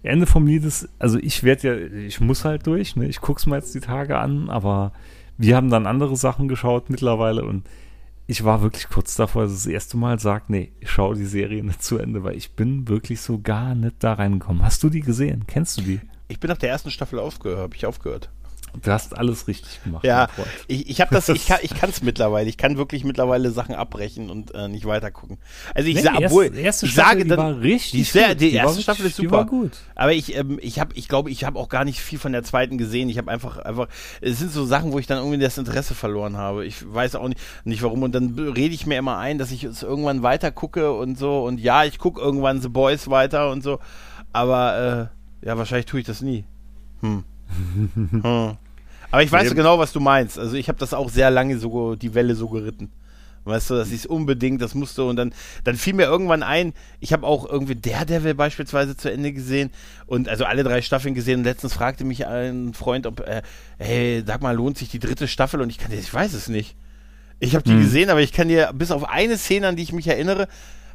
[0.03, 3.09] Ende vom Lied ist, also ich werde ja, ich muss halt durch, ne?
[3.09, 4.93] ich guck's mal jetzt die Tage an, aber
[5.37, 7.63] wir haben dann andere Sachen geschaut mittlerweile und
[8.29, 11.25] ich war wirklich kurz davor, dass ich das erste Mal sagt, nee, ich schaue die
[11.25, 14.63] Serie nicht zu Ende, weil ich bin wirklich so gar nicht da reingekommen.
[14.63, 15.45] Hast du die gesehen?
[15.47, 15.99] Kennst du die?
[16.27, 18.29] Ich bin nach der ersten Staffel aufgehört, habe ich aufgehört.
[18.81, 20.03] Du hast alles richtig gemacht.
[20.03, 20.27] Ja,
[20.67, 22.47] ich, ich habe das, ich kann, ich kann es mittlerweile.
[22.49, 25.37] Ich kann wirklich mittlerweile Sachen abbrechen und äh, nicht weiter gucken.
[25.73, 28.11] Also ich nee, sage, obwohl erste, erste ich Staffel, sage, dann, die war richtig.
[28.11, 29.27] Die, die, die erste war, Staffel ist super.
[29.27, 29.71] Die war gut.
[29.95, 32.43] Aber ich, ähm, ich habe, ich glaube, ich habe auch gar nicht viel von der
[32.43, 33.09] zweiten gesehen.
[33.09, 33.87] Ich habe einfach, einfach,
[34.21, 36.65] es sind so Sachen, wo ich dann irgendwie das Interesse verloren habe.
[36.65, 38.03] Ich weiß auch nicht, nicht warum.
[38.03, 41.43] Und dann rede ich mir immer ein, dass ich es irgendwann weiter gucke und so.
[41.43, 43.79] Und ja, ich gucke irgendwann The Boys weiter und so.
[44.31, 45.11] Aber
[45.43, 46.45] äh, ja, wahrscheinlich tue ich das nie.
[47.01, 47.23] Hm.
[47.49, 48.57] Hm.
[49.11, 50.37] Aber ich weiß genau, was du meinst.
[50.37, 52.91] Also ich habe das auch sehr lange so die Welle so geritten.
[53.45, 55.33] Weißt du, dass ich es unbedingt, das musste und dann,
[55.63, 59.71] dann fiel mir irgendwann ein, ich habe auch irgendwie Daredevil beispielsweise zu Ende gesehen
[60.05, 63.41] und also alle drei Staffeln gesehen und letztens fragte mich ein Freund, ob, äh,
[63.77, 66.75] hey, sag mal, lohnt sich die dritte Staffel und ich kann, ich weiß es nicht.
[67.39, 67.81] Ich habe die hm.
[67.81, 70.47] gesehen, aber ich kann dir bis auf eine Szene, an die ich mich erinnere,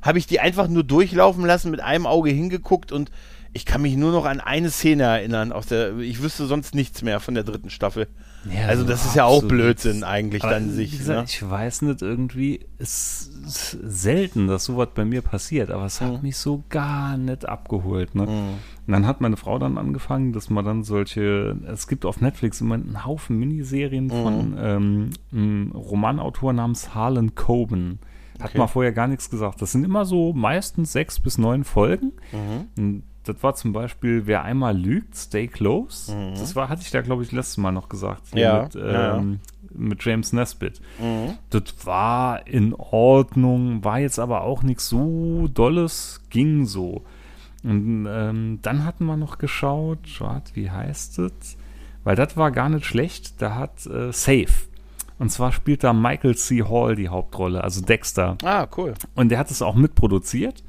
[0.03, 3.11] habe ich die einfach nur durchlaufen lassen, mit einem Auge hingeguckt und
[3.55, 5.53] ich kann mich nur noch an eine Szene erinnern.
[5.53, 8.09] Aus der, ich wüsste sonst nichts mehr von der dritten Staffel.
[8.53, 10.99] Ja, also das ist ja auch Blödsinn eigentlich Aber dann sich.
[10.99, 11.25] Gesagt, ne?
[11.29, 16.13] Ich weiß nicht, irgendwie ist es selten, dass sowas bei mir passiert, aber es hat
[16.13, 16.23] mhm.
[16.23, 18.17] mich so gar nicht abgeholt.
[18.17, 18.27] Ne?
[18.27, 18.49] Mhm.
[18.87, 22.61] Und dann hat meine Frau dann angefangen, dass man dann solche, es gibt auf Netflix
[22.61, 24.11] immer einen Haufen Miniserien mhm.
[24.11, 28.01] von ähm, einem Romanautor namens Harlan Coben.
[28.41, 28.59] Hat okay.
[28.59, 29.63] man vorher gar nichts gesagt.
[29.63, 32.13] Das sind immer so meistens sechs bis neun Folgen.
[32.33, 33.05] Mhm.
[33.25, 36.15] Das war zum Beispiel, wer einmal lügt, stay close.
[36.15, 36.35] Mhm.
[36.35, 38.35] Das war, hatte ich da, glaube ich, letztes Mal noch gesagt.
[38.35, 39.17] Ja, mit, ja.
[39.17, 39.41] Ähm,
[39.73, 40.81] mit James Nesbitt.
[40.99, 41.39] Mhm.
[41.51, 47.03] Das war in Ordnung, war jetzt aber auch nichts so Dolles, ging so.
[47.63, 51.57] Und ähm, dann hatten wir noch geschaut, wart, wie heißt es?
[52.05, 53.41] Weil das war gar nicht schlecht.
[53.41, 54.53] Da hat äh, Safe.
[55.19, 56.63] Und zwar spielt da Michael C.
[56.63, 58.37] Hall die Hauptrolle, also Dexter.
[58.43, 58.95] Ah, cool.
[59.15, 60.63] Und der hat es auch mitproduziert.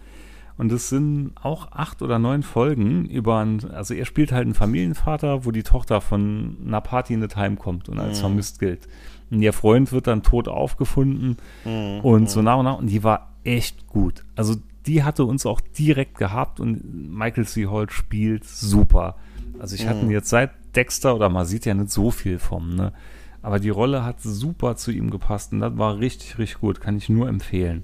[0.58, 4.54] Und es sind auch acht oder neun Folgen über ein, also er spielt halt einen
[4.54, 8.22] Familienvater, wo die Tochter von einer Party nicht heimkommt und als mhm.
[8.22, 8.88] vermisst gilt.
[9.30, 12.00] Und ihr Freund wird dann tot aufgefunden mhm.
[12.02, 12.46] und so mhm.
[12.46, 12.78] nach und nach.
[12.78, 14.24] Und die war echt gut.
[14.36, 17.68] Also die hatte uns auch direkt gehabt und Michael C.
[17.68, 19.16] Holt spielt super.
[19.60, 20.12] Also ich hatte mhm.
[20.12, 22.94] jetzt seit Dexter oder man sieht ja nicht so viel vom, ne?
[23.42, 26.82] Aber die Rolle hat super zu ihm gepasst und das war richtig, richtig gut.
[26.82, 27.84] Kann ich nur empfehlen.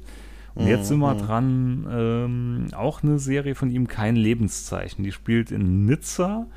[0.54, 1.20] Und jetzt sind wir mhm.
[1.20, 5.04] dran, ähm, auch eine Serie von ihm, Kein Lebenszeichen.
[5.04, 6.48] Die spielt in Nizza.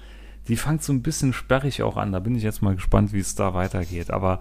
[0.49, 2.13] Die fängt so ein bisschen sperrig auch an.
[2.13, 4.11] Da bin ich jetzt mal gespannt, wie es da weitergeht.
[4.11, 4.41] Aber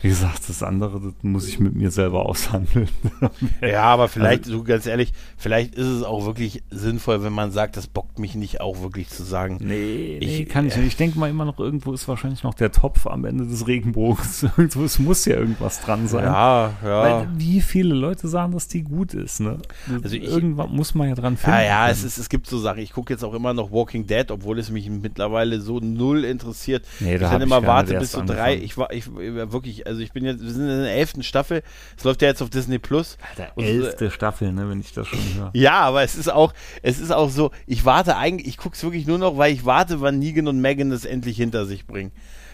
[0.00, 2.88] wie gesagt, das andere das muss ich mit mir selber aushandeln.
[3.60, 7.50] ja, aber vielleicht, also, so ganz ehrlich, vielleicht ist es auch wirklich sinnvoll, wenn man
[7.50, 9.58] sagt, das bockt mich nicht auch wirklich zu sagen.
[9.60, 10.86] Nee, ich nee, kann ich nicht.
[10.86, 14.42] Ich denke mal immer noch, irgendwo ist wahrscheinlich noch der Topf am Ende des Regenbogens.
[14.56, 16.24] Irgendwo, es muss ja irgendwas dran sein.
[16.24, 17.02] Ja, ja.
[17.02, 19.58] Weil wie viele Leute sagen, dass die gut ist, ne?
[20.02, 21.58] Also ich, Irgendwann muss man ja dran finden.
[21.58, 22.80] Ja, ja, es, ist, es gibt so Sachen.
[22.80, 26.84] Ich gucke jetzt auch immer noch Walking Dead, obwohl es mich mittlerweile so null interessiert.
[27.00, 28.56] Nee, da ich dann immer warte bis so drei.
[28.56, 31.62] Ich war, ich wirklich, also ich bin jetzt, wir sind in der elften Staffel.
[31.96, 33.18] Es läuft ja jetzt auf Disney Plus.
[33.30, 35.50] Alter, elfte und, Staffel, ne, wenn ich das schon höre.
[35.54, 38.82] Ja, aber es ist auch, es ist auch so, ich warte eigentlich, ich gucke es
[38.82, 42.12] wirklich nur noch, weil ich warte, wann Negan und Megan es endlich hinter sich bringen.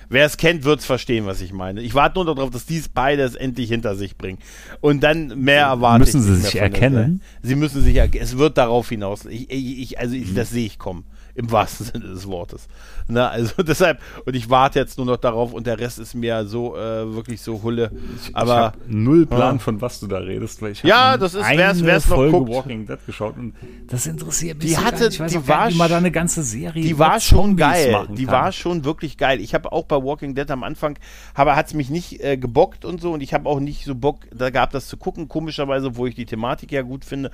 [0.09, 1.81] Wer es kennt, wird es verstehen, was ich meine.
[1.81, 4.39] Ich warte nur darauf, dass dies beides endlich hinter sich bringen.
[4.81, 6.27] Und dann mehr erwarte müssen ich.
[6.27, 7.23] Müssen sie sich erkennen?
[7.43, 8.23] Sie müssen sich erkennen.
[8.23, 9.25] Es wird darauf hinaus.
[9.25, 12.69] Ich, ich, also ich, das sehe ich kommen im wahrsten Sinne des Wortes.
[13.09, 16.47] Na, also deshalb, und ich warte jetzt nur noch darauf und der Rest ist mir
[16.47, 17.91] so äh, wirklich so Hulle.
[18.17, 19.59] Ich, Aber ich null Plan, ja.
[19.59, 22.51] von was du da redest, weil ich ja, das ist wer es noch guckt.
[22.51, 23.55] Walking Dead geschaut und
[23.89, 24.69] das interessiert mich.
[24.69, 26.83] Die so hatte, die war wie man da eine ganze Serie.
[26.83, 28.07] Die war schon geil.
[28.17, 29.41] Die war schon wirklich geil.
[29.41, 30.99] Ich habe auch bei Walking Dead am Anfang,
[31.35, 33.95] aber hat es mich nicht äh, gebockt und so und ich habe auch nicht so
[33.95, 37.31] Bock, da gab das zu gucken, komischerweise, wo ich die Thematik ja gut finde.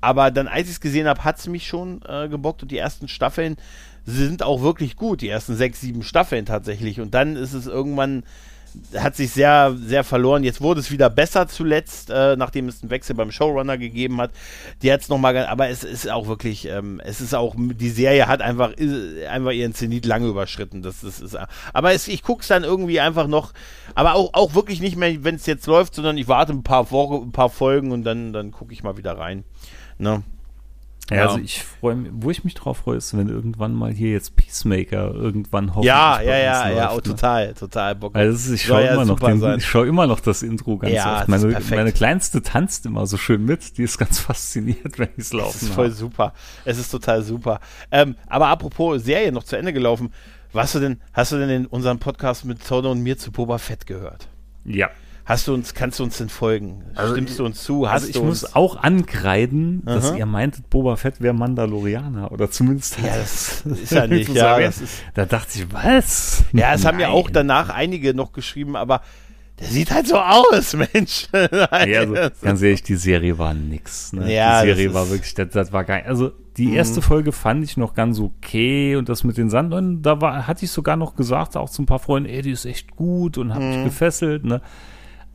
[0.00, 2.78] Aber dann, als ich es gesehen habe, hat es mich schon äh, gebockt und die
[2.78, 3.37] ersten Staffeln
[4.04, 7.00] sind auch wirklich gut, die ersten sechs, sieben Staffeln tatsächlich.
[7.00, 8.22] Und dann ist es irgendwann,
[8.96, 10.44] hat sich sehr, sehr verloren.
[10.44, 14.30] Jetzt wurde es wieder besser zuletzt, äh, nachdem es einen Wechsel beim Showrunner gegeben hat.
[14.82, 18.26] Die hat es nochmal, aber es ist auch wirklich, ähm, es ist auch, die Serie
[18.28, 18.72] hat einfach,
[19.28, 20.82] einfach ihren Zenit lange überschritten.
[20.82, 21.36] Das, das ist,
[21.72, 23.52] aber es, ich gucke es dann irgendwie einfach noch,
[23.94, 26.90] aber auch, auch wirklich nicht mehr, wenn es jetzt läuft, sondern ich warte ein paar,
[26.90, 29.44] Wochen, ein paar Folgen und dann, dann gucke ich mal wieder rein.
[29.98, 30.22] Ne?
[31.10, 34.10] Ja, also ich freue mich, wo ich mich drauf freue, ist, wenn irgendwann mal hier
[34.10, 37.02] jetzt Peacemaker irgendwann hoffentlich Ja, ja, ja, läuft, ja, oh, ne?
[37.02, 38.14] total, total Bock.
[38.14, 41.28] Also ich schaue immer noch den, ich schaue immer noch das Intro ganz ja, oft.
[41.28, 45.32] Meine, meine kleinste tanzt immer so schön mit, die ist ganz fasziniert, wenn ich es
[45.32, 45.94] laufen Das ist voll habe.
[45.94, 46.32] super.
[46.64, 47.60] Es ist total super.
[47.90, 50.12] Ähm, aber apropos Serie noch zu Ende gelaufen,
[50.52, 53.58] was du denn, hast du denn in unserem Podcast mit Todd und mir zu Boba
[53.58, 54.28] Fett gehört?
[54.64, 54.90] Ja.
[55.28, 56.84] Hast du uns, kannst du uns denn folgen?
[56.94, 57.86] Also Stimmst du uns zu?
[57.86, 59.96] Hast also ich muss auch ankreiden, Aha.
[59.96, 62.96] dass ihr meintet, Boba Fett wäre Mandalorianer oder zumindest.
[62.98, 64.30] Ja, das ist ja nicht.
[64.30, 66.44] ja, das ist, da dachte ich, was?
[66.54, 69.02] Ja, es haben ja auch danach einige noch geschrieben, aber
[69.60, 71.28] der sieht halt so aus, Mensch.
[71.34, 74.14] ja, also, ganz ehrlich, die Serie war nix.
[74.14, 74.32] Ne?
[74.32, 76.04] Ja, die Serie war wirklich, das, das war geil.
[76.06, 76.74] Also die mhm.
[76.74, 77.04] erste mhm.
[77.04, 80.70] Folge fand ich noch ganz okay und das mit den Sandleuten, da war, hatte ich
[80.70, 83.60] sogar noch gesagt, auch zu ein paar Freunden, ey, die ist echt gut und hat
[83.60, 83.68] mhm.
[83.68, 84.62] mich gefesselt, ne?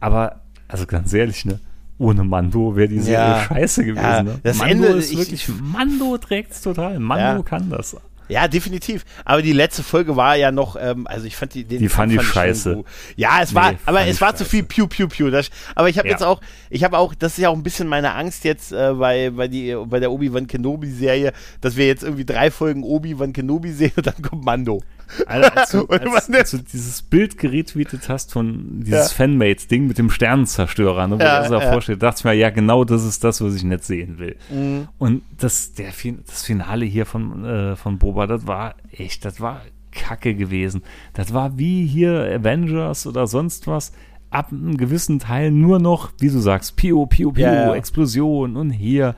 [0.04, 1.62] Aber, also ganz ehrlich, ne?
[1.98, 4.04] Ohne Mando wäre die Serie ja, scheiße gewesen.
[4.04, 4.40] Ja, ne?
[4.44, 7.00] das Mando Ende, ist wirklich, ich, Mando trägt's total.
[7.00, 7.42] Mando ja.
[7.42, 7.96] kann das.
[8.28, 9.06] Ja, definitiv.
[9.24, 12.12] Aber die letzte Folge war ja noch, ähm, also ich fand die, den die fand,
[12.12, 12.84] fand scheiße.
[13.16, 14.44] Ja, es nee, war, aber es war scheiße.
[14.44, 15.30] zu viel Piu Piu Piu.
[15.30, 16.14] Das, aber ich habe ja.
[16.14, 18.94] jetzt auch, ich habe auch, das ist ja auch ein bisschen meine Angst jetzt äh,
[18.94, 21.32] bei bei die bei der Obi Wan Kenobi Serie,
[21.62, 24.82] dass wir jetzt irgendwie drei Folgen Obi Wan Kenobi sehen und dann kommt Mando.
[25.26, 29.18] Also, als, du, als, als, du dieses Bild geretweetet hast von dieses ja.
[29.18, 31.72] Fanmates-Ding mit dem Sternenzerstörer, ne, wo ja, er sich ja.
[31.72, 34.36] vorstellt, dachte ich mir, ja, genau das ist das, was ich nicht sehen will.
[34.50, 34.88] Mhm.
[34.98, 35.92] Und das, der,
[36.26, 39.62] das Finale hier von, äh, von Boba, das war echt, das war
[39.94, 40.82] kacke gewesen.
[41.14, 43.94] Das war wie hier Avengers oder sonst was.
[44.30, 49.16] Ab einem gewissen Teil nur noch, wie du sagst, Pio, Pio, Pio, Explosion und hier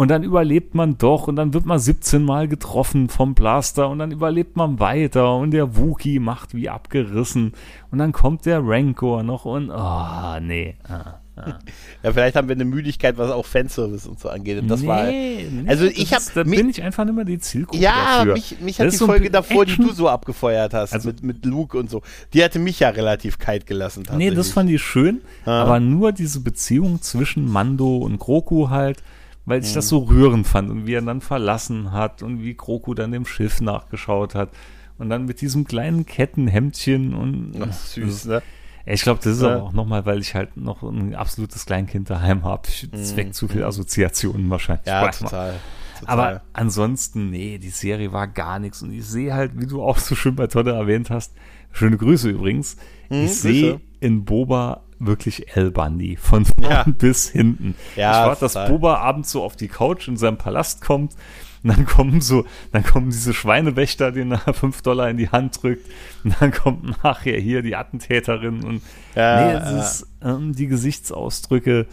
[0.00, 3.98] und dann überlebt man doch und dann wird man 17 Mal getroffen vom Blaster und
[3.98, 7.52] dann überlebt man weiter und der Wookie macht wie abgerissen
[7.90, 10.76] und dann kommt der Rancor noch und oh, nee.
[10.88, 11.58] Ah, ah.
[12.02, 14.62] Ja, vielleicht haben wir eine Müdigkeit, was auch Fanservice und so angeht.
[14.62, 15.04] Und das nee, war.
[15.04, 16.24] Nee, also ich habe.
[16.34, 17.82] Da bin ich einfach nicht mehr die Zielgruppe.
[17.82, 18.32] Ja, dafür.
[18.32, 19.84] mich, mich hat die Folge so davor, Action.
[19.84, 22.00] die du so abgefeuert hast, also, mit, mit Luke und so,
[22.32, 24.04] die hatte mich ja relativ kalt gelassen.
[24.16, 25.60] Nee, das fand ich schön, ah.
[25.60, 29.02] aber nur diese Beziehung zwischen Mando und Groku halt
[29.50, 29.74] weil ich mhm.
[29.74, 33.26] das so rührend fand und wie er dann verlassen hat und wie Kroku dann dem
[33.26, 34.50] Schiff nachgeschaut hat
[34.98, 38.42] und dann mit diesem kleinen Kettenhemdchen und Ach, süß, ne?
[38.86, 39.54] Ich glaube, das ist ja.
[39.54, 42.62] aber auch nochmal, weil ich halt noch ein absolutes Kleinkind daheim habe.
[42.92, 43.16] Es mhm.
[43.16, 44.86] weckt zu viel Assoziationen wahrscheinlich.
[44.86, 45.54] Ja, total,
[45.98, 46.06] total.
[46.06, 48.82] Aber ansonsten, nee, die Serie war gar nichts.
[48.82, 51.34] Und ich sehe halt, wie du auch so schön bei Todde erwähnt hast,
[51.72, 52.76] schöne Grüße übrigens,
[53.10, 56.16] mhm, ich sehe in Boba wirklich El Bundy.
[56.16, 56.84] Von vorn ja.
[56.86, 57.74] bis hinten.
[57.96, 61.14] Ja, ich warte, dass Boba abends so auf die Couch in seinem Palast kommt.
[61.62, 65.62] Und dann kommen so, dann kommen diese Schweinewächter, denen er fünf Dollar in die Hand
[65.62, 65.86] drückt.
[66.24, 68.82] Und dann kommt nachher hier die Attentäterin und
[69.14, 71.86] ja, nee, es ist ähm, die Gesichtsausdrücke.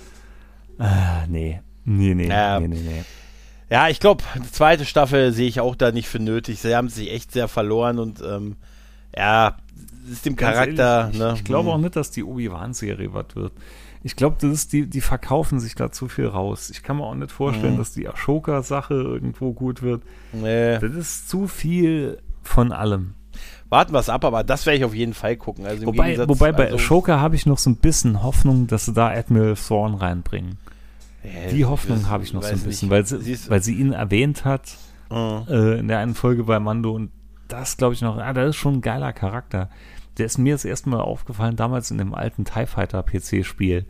[0.79, 2.59] Äh, nee, nee, nee, ja.
[2.59, 3.03] nee, nee, nee.
[3.69, 6.61] Ja, ich glaube, die zweite Staffel sehe ich auch da nicht für nötig.
[6.61, 8.55] Sie haben sich echt sehr verloren und ähm,
[9.15, 9.57] ja,
[10.11, 11.05] ist dem Charakter.
[11.05, 11.33] Ehrlich, ne?
[11.35, 11.81] Ich, glaube auch hm.
[11.81, 13.53] nicht, dass die Obi-Wan-Serie was wird.
[14.03, 16.69] Ich glaube, das ist die, die verkaufen sich da zu viel raus.
[16.69, 17.77] Ich kann mir auch nicht vorstellen, mhm.
[17.79, 20.03] dass die Ashoka-Sache irgendwo gut wird.
[20.31, 20.79] Nee.
[20.79, 23.15] Das ist zu viel von allem.
[23.69, 25.65] Warten wir es ab, aber das werde ich auf jeden Fall gucken.
[25.65, 28.93] Also wobei, wobei bei also, Ashoka habe ich noch so ein bisschen Hoffnung, dass sie
[28.93, 30.57] da Admiral Thrawn reinbringen.
[31.23, 34.45] Ja, die Hoffnung habe ich noch so ein bisschen, weil sie, weil sie ihn erwähnt
[34.45, 34.77] hat
[35.09, 35.43] mhm.
[35.49, 37.11] äh, in der einen Folge bei Mando und
[37.47, 39.69] das glaube ich noch, ah, das ist schon ein geiler Charakter
[40.17, 43.85] der ist mir das erste Mal aufgefallen, damals in dem alten TIE Fighter PC-Spiel.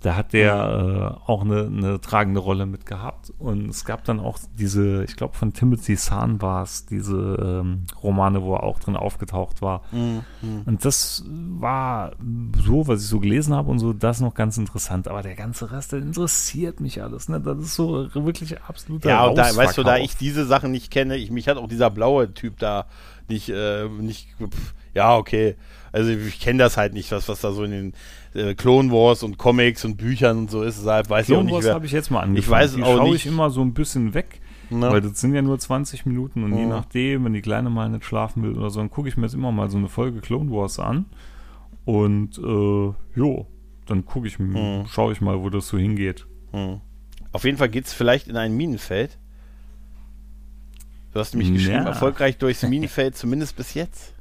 [0.00, 3.32] Da hat der äh, auch eine, eine tragende Rolle mit gehabt.
[3.38, 7.84] Und es gab dann auch diese, ich glaube von Timothy Zahn war es, diese ähm,
[8.02, 9.82] Romane, wo er auch drin aufgetaucht war.
[9.92, 10.22] Mhm.
[10.66, 12.12] Und das war
[12.62, 15.08] so, was ich so gelesen habe und so, das noch ganz interessant.
[15.08, 17.28] Aber der ganze Rest, der interessiert mich alles.
[17.28, 17.40] Ne?
[17.40, 20.90] Das ist so wirklich absoluter Ja, und da, weißt du, da ich diese Sachen nicht
[20.90, 22.86] kenne, ich, mich hat auch dieser blaue Typ da
[23.28, 25.56] nicht, äh, nicht pff, ja, okay.
[25.92, 27.92] Also ich kenne das halt nicht, was, was da so in den
[28.36, 30.78] äh, Clone Wars und Comics und Büchern und so ist.
[30.78, 31.66] Deshalb weiß Clone ich auch nicht.
[31.66, 32.38] Wars habe ich jetzt mal angefangen.
[32.38, 33.26] Ich weiß Die auch schaue nicht.
[33.26, 34.40] ich immer so ein bisschen weg.
[34.68, 34.90] Na?
[34.90, 36.58] Weil das sind ja nur 20 Minuten und ja.
[36.58, 39.22] je nachdem, wenn die Kleine mal nicht schlafen will oder so, dann gucke ich mir
[39.22, 41.06] jetzt immer mal so eine Folge Clone Wars an.
[41.84, 43.46] Und äh, jo,
[43.86, 44.84] dann gucke ich, hm.
[44.88, 46.26] schaue ich mal, wo das so hingeht.
[46.50, 46.80] Hm.
[47.30, 49.18] Auf jeden Fall geht es vielleicht in ein Minenfeld.
[51.12, 51.88] Du hast nämlich geschrieben, ja.
[51.88, 54.15] erfolgreich durchs Minenfeld, zumindest bis jetzt.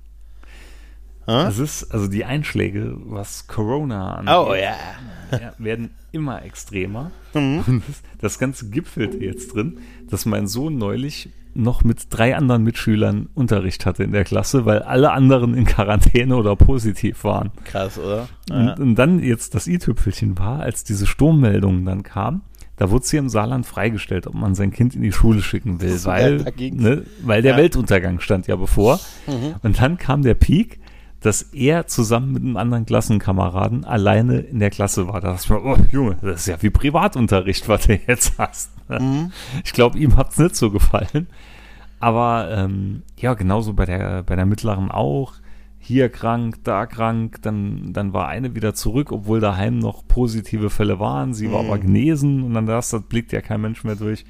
[1.28, 4.76] Es ist, also die Einschläge, was Corona angeht, oh, yeah.
[5.32, 7.12] ja, werden immer extremer.
[7.34, 7.64] Mhm.
[7.66, 12.64] Und das, das Ganze gipfelt jetzt drin, dass mein Sohn neulich noch mit drei anderen
[12.64, 17.52] Mitschülern Unterricht hatte in der Klasse, weil alle anderen in Quarantäne oder positiv waren.
[17.64, 18.28] Krass, oder?
[18.50, 18.74] Ja.
[18.74, 22.42] Und, und, dann jetzt das i-Tüpfelchen war, als diese Sturmmeldungen dann kamen,
[22.78, 25.80] da wurde es hier im Saarland freigestellt, ob man sein Kind in die Schule schicken
[25.80, 27.58] will, weil, ne, weil der Ja.
[27.58, 29.00] Weltuntergang stand ja bevor.
[29.26, 29.56] Mhm.
[29.64, 30.80] Und dann kam der Peak,
[31.26, 35.22] dass er zusammen mit einem anderen Klassenkameraden alleine in der Klasse war.
[35.22, 38.72] Da dachte ich mir, oh Junge, das ist ja wie Privatunterricht, was du jetzt hast.
[38.90, 39.00] ne?
[39.00, 39.32] Mhm.
[39.64, 41.28] Ich glaube, ihm hat es nicht so gefallen.
[42.00, 45.34] Aber ähm, ja, genauso bei der, bei der mittleren auch.
[45.80, 51.00] Hier krank, da krank, dann, dann war eine wieder zurück, obwohl daheim noch positive Fälle
[51.00, 51.34] waren.
[51.34, 51.70] Sie war Mhm.
[51.70, 54.26] aber genesen und dann das, das blickt ja kein Mensch mehr durch.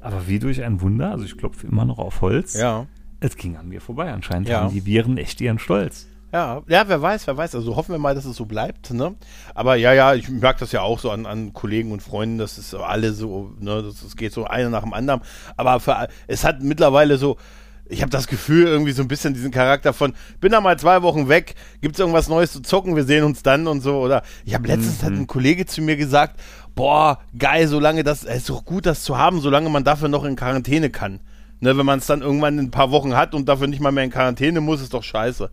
[0.00, 2.86] Aber wie durch ein Wunder, also ich klopfe immer noch auf Holz, Ja.
[3.20, 4.12] es ging an mir vorbei.
[4.12, 4.60] Anscheinend Ja.
[4.62, 6.08] haben die Viren echt ihren Stolz.
[6.32, 7.54] Ja, ja, wer weiß, wer weiß.
[7.54, 9.14] Also hoffen wir mal, dass es so bleibt, ne?
[9.54, 12.56] Aber ja, ja, ich merke das ja auch so an, an Kollegen und Freunden, das
[12.56, 15.20] ist alle so, ne, das, das geht so einer nach dem anderen.
[15.58, 17.36] Aber für, es hat mittlerweile so,
[17.84, 21.02] ich habe das Gefühl, irgendwie so ein bisschen diesen Charakter von, bin da mal zwei
[21.02, 23.98] Wochen weg, gibt's irgendwas Neues zu zocken, wir sehen uns dann und so.
[24.00, 26.40] Oder ich habe letztens hat ein Kollege zu mir gesagt,
[26.74, 30.24] boah, geil, solange das, es ist doch gut, das zu haben, solange man dafür noch
[30.24, 31.20] in Quarantäne kann.
[31.60, 33.92] Ne, wenn man es dann irgendwann in ein paar Wochen hat und dafür nicht mal
[33.92, 35.50] mehr in Quarantäne muss, ist doch scheiße.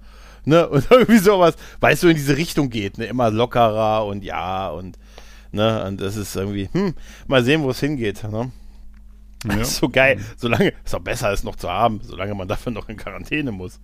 [0.50, 4.24] Ne, und irgendwie sowas, weil es so in diese Richtung geht, ne, immer lockerer und
[4.24, 4.98] ja und,
[5.52, 6.96] ne, und das ist irgendwie, hm,
[7.28, 8.52] mal sehen, wo es hingeht, ne.
[9.62, 12.90] Ist so geil, solange, ist doch besser, es noch zu haben, solange man dafür noch
[12.90, 13.80] in Quarantäne muss.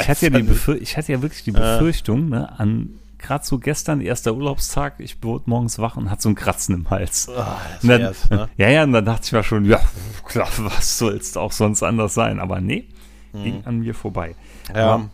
[0.00, 4.34] Ich hatte, ja ich hatte ja wirklich die Befürchtung, ne, an gerade so gestern, erster
[4.34, 7.28] Urlaubstag, ich wurde morgens wach und hatte so ein Kratzen im Hals.
[7.28, 8.48] Und dann, wär's, ne?
[8.56, 9.80] Ja, ja, und dann dachte ich mir schon, ja,
[10.24, 12.40] klar, was soll's auch sonst anders sein?
[12.40, 12.88] Aber nee,
[13.32, 14.34] ging an mir vorbei.
[14.70, 14.76] Mhm.
[14.76, 14.94] Ja.
[14.94, 15.10] Aber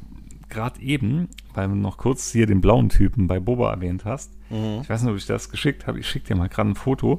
[0.57, 4.81] gerade eben, weil du noch kurz hier den blauen Typen bei Boba erwähnt hast, Mhm.
[4.83, 7.19] ich weiß nicht, ob ich das geschickt habe, ich schicke dir mal gerade ein Foto.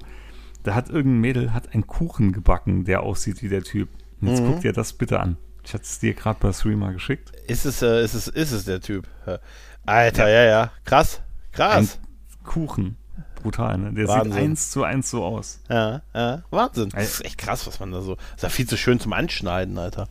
[0.63, 3.89] Da hat irgendein Mädel hat einen Kuchen gebacken, der aussieht wie der Typ.
[4.21, 4.47] Und jetzt Mhm.
[4.47, 5.38] guck dir das bitte an.
[5.63, 7.31] Ich hatte es dir gerade per Streamer geschickt.
[7.47, 9.07] Ist es, äh, ist es, ist es der Typ?
[9.25, 9.39] Ja.
[9.85, 11.21] Alter, ja, ja, krass,
[11.51, 11.99] krass.
[11.99, 12.97] Ein Kuchen.
[13.41, 13.93] Brutal, ne?
[13.93, 14.31] Der Wahnsinn.
[14.33, 15.61] sieht eins zu eins so aus.
[15.69, 16.89] Ja, ja, Wahnsinn.
[16.89, 19.13] Das ist echt krass, was man da so, das ist ja viel zu schön zum
[19.13, 20.07] Anschneiden, Alter.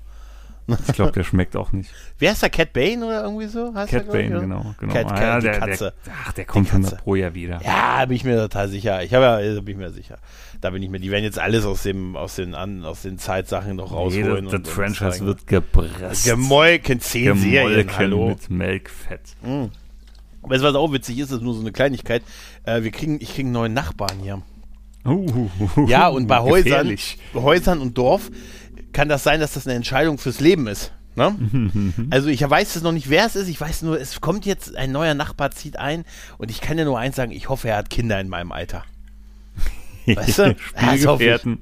[0.88, 1.90] Ich glaube, der schmeckt auch nicht.
[2.18, 3.72] Wer ist da, Cat Bane oder irgendwie so?
[3.74, 4.40] Heißt der, Cat ich, Bane, oder?
[4.40, 4.74] genau.
[4.80, 4.92] genau.
[4.92, 5.94] Cat, Ah, Cat, die der, Katze.
[6.04, 6.76] Der, ach, der kommt Katze.
[6.78, 7.60] 100 pro Jahr wieder.
[7.64, 9.02] Ja, bin ich mir total sicher.
[9.04, 10.18] Ich habe ja, da bin ich mir sicher.
[10.60, 13.18] Da bin ich mir, die werden jetzt alles aus dem, aus den, an, aus den
[13.18, 14.26] Zeitsachen noch Nee, rausholen.
[14.26, 15.26] das, und- das und Franchise zeigen.
[15.26, 16.24] wird gepresst.
[16.24, 18.28] gemolken, zehn Serien, Gemolken hallo.
[18.30, 19.20] mit Melkfett.
[20.42, 22.22] Weißt du, was auch witzig ist, das ist nur so eine Kleinigkeit.
[22.64, 24.42] Äh, wir kriegen, ich kriege einen neuen Nachbarn hier.
[25.04, 25.48] Uh,
[25.86, 27.18] Ja, und bei Häusern, gefährlich.
[27.34, 28.28] Häusern und Dorf
[28.96, 30.90] kann das sein, dass das eine Entscheidung fürs Leben ist.
[31.16, 31.34] Ne?
[32.10, 33.48] Also ich weiß es noch nicht, wer es ist.
[33.48, 36.06] Ich weiß nur, es kommt jetzt ein neuer Nachbar, zieht ein.
[36.38, 38.84] Und ich kann ja nur eins sagen, ich hoffe, er hat Kinder in meinem Alter.
[40.06, 40.56] Weißt du?
[40.78, 41.60] Spielgefährten,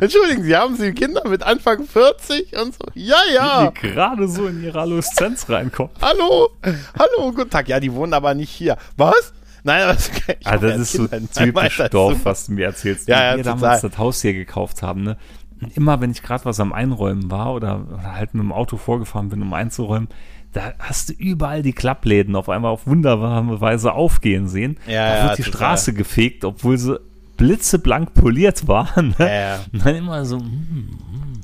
[0.00, 2.84] Entschuldigen Sie, haben Sie Kinder mit Anfang 40 und so?
[2.94, 3.70] Ja, ja.
[3.70, 5.92] die gerade so in ihre Adoleszenz reinkommen.
[6.02, 6.50] Hallo.
[6.98, 7.68] Hallo, guten Tag.
[7.68, 8.76] Ja, die wohnen aber nicht hier.
[8.98, 9.32] Was?
[9.62, 10.10] Nein, aber das,
[10.44, 11.90] Ah, das ist so Kinder in meinem typisch.
[11.90, 13.08] Dorf, was du mir erzählst.
[13.08, 15.16] Ja, ja, wir damals das Haus hier gekauft haben, ne?
[15.60, 19.28] Und immer, wenn ich gerade was am Einräumen war oder, halt mit dem Auto vorgefahren
[19.28, 20.08] bin, um einzuräumen,
[20.52, 24.78] da hast du überall die Klappläden auf einmal auf wunderbare Weise aufgehen sehen.
[24.86, 25.58] Ja, da ja, wird die total.
[25.58, 27.00] Straße gefegt, obwohl sie
[27.36, 29.14] blitzeblank poliert waren.
[29.18, 29.26] Ne?
[29.26, 29.60] Ja, ja.
[29.72, 30.98] Und dann immer so, hm,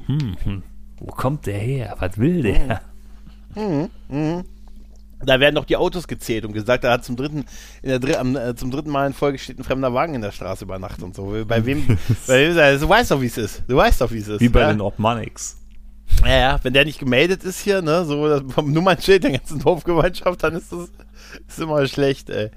[0.07, 0.63] hm, hm, hm,
[0.99, 1.97] wo kommt der her?
[1.99, 2.81] Was will der?
[5.27, 7.45] Da werden doch die Autos gezählt und gesagt, da hat zum dritten,
[7.83, 10.65] Dr am, äh, zum dritten Mal in Folge steht ein fremder Wagen in der Straße
[10.65, 11.45] über Nacht und so.
[11.47, 11.87] Bei wem,
[12.27, 13.63] bei wem du weißt doch, wie es ist.
[13.69, 14.41] Du weißt doch, wie es ist.
[14.41, 14.73] Wie bei ja?
[14.73, 15.59] den Obmanics.
[16.25, 19.59] Ja, ja, wenn der nicht gemeldet ist hier, ne, so das vom Nummernschild der ganzen
[19.59, 20.89] Dorfgemeinschaft, dann ist das
[21.49, 22.51] ist immer schlecht, ey.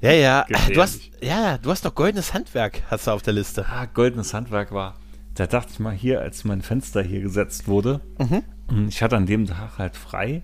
[0.00, 0.46] Ja, ja.
[0.74, 3.64] Du hast, ja, du hast doch goldenes Handwerk, hast du auf der Liste.
[3.68, 4.94] Ah, goldenes Handwerk war.
[5.34, 8.88] Da dachte ich mal hier, als mein Fenster hier gesetzt wurde, Mhm.
[8.88, 10.42] ich hatte an dem Tag halt frei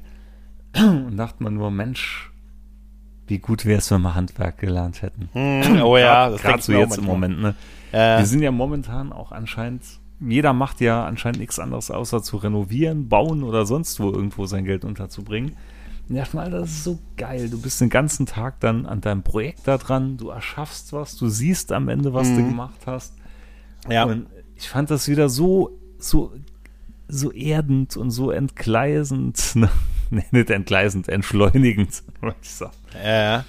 [0.77, 2.31] und dachte mir nur, Mensch,
[3.27, 5.29] wie gut wäre es, wenn wir Handwerk gelernt hätten.
[5.33, 7.05] Hm, oh ja, das Gerade so jetzt im.
[7.05, 7.55] Moment, ne?
[7.93, 8.19] Ja.
[8.19, 9.83] Wir sind ja momentan auch anscheinend,
[10.21, 14.65] jeder macht ja anscheinend nichts anderes, außer zu renovieren, bauen oder sonst wo irgendwo sein
[14.65, 15.57] Geld unterzubringen.
[16.09, 17.49] Und ich dachte mal, das ist so geil.
[17.49, 21.29] Du bist den ganzen Tag dann an deinem Projekt da dran, du erschaffst was, du
[21.29, 23.15] siehst am Ende, was du gemacht hast.
[23.87, 23.93] Mhm.
[23.93, 24.05] Ja.
[24.05, 26.33] Und ich fand das wieder so, so,
[27.07, 29.55] so erdend und so entgleisend.
[29.55, 29.69] Ne?
[30.17, 32.73] Nee, nicht entgleisend, entschleunigend, wollte ich sagen.
[33.03, 33.45] ja, ja.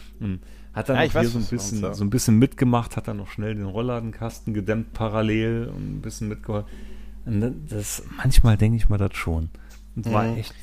[0.74, 1.94] Hat dann Ja, hier weiß, so ein, du bisschen, ja.
[1.94, 6.30] so ein bisschen mitgemacht, hat dann noch schnell den Rollladenkasten gedämmt parallel und ein bisschen
[6.30, 6.70] mitgeholfen.
[7.26, 9.50] Das- das, manchmal denke ich mal das schon.
[9.96, 10.54] Und war echt.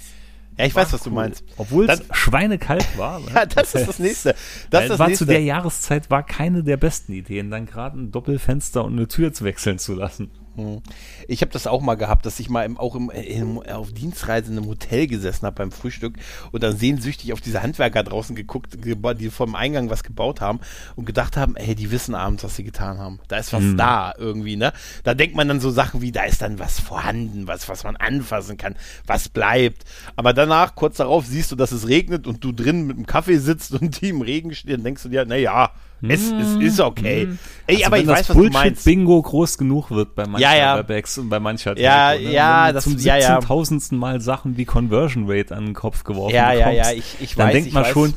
[0.57, 1.15] Ja, ich weiß, was du cool.
[1.17, 1.45] meinst.
[1.57, 3.21] Obwohl es schweinekalt war.
[3.35, 4.35] Ja, das ist das nächste.
[4.71, 5.25] Das ist das war nächste.
[5.27, 9.33] zu der Jahreszeit war keine der besten Ideen, dann gerade ein Doppelfenster und eine Tür
[9.33, 10.31] zu wechseln zu lassen.
[10.59, 10.83] Hm.
[11.29, 14.51] Ich habe das auch mal gehabt, dass ich mal im, auch im, im, auf Dienstreise
[14.51, 16.17] in einem Hotel gesessen habe beim Frühstück
[16.51, 20.59] und dann sehnsüchtig auf diese Handwerker draußen geguckt, die vom Eingang was gebaut haben
[20.97, 23.21] und gedacht haben, hey, die wissen abends, was sie getan haben.
[23.29, 23.77] Da ist was mhm.
[23.77, 24.73] da irgendwie, ne?
[25.05, 27.95] Da denkt man dann so Sachen wie, da ist dann was vorhanden, was, was man
[27.95, 28.75] anfassen kann,
[29.07, 29.85] was bleibt.
[30.17, 33.39] Aber danach, kurz darauf, siehst du, dass es regnet und du drin mit dem Kaffee
[33.39, 35.71] sitzt und die im Regen stehen, denkst du dir, na ja,
[36.03, 36.61] es, es hm.
[36.61, 37.23] ist okay.
[37.23, 37.39] Hm.
[37.67, 38.85] Ey, also aber ich weiß, was Bullshit du meinst.
[38.85, 40.79] Bingo groß genug wird bei manchen ja, ja.
[40.79, 42.35] Webex und bei mancher Ja, Telefon, ne?
[42.35, 43.41] ja, das zum ja, ja.
[43.41, 47.17] tausendsten Mal Sachen wie Conversion Rate an den Kopf geworfen Ja, bekommst, ja, ja, ich,
[47.21, 47.53] ich dann weiß.
[47.55, 47.93] denkt man weiß.
[47.93, 48.15] schon,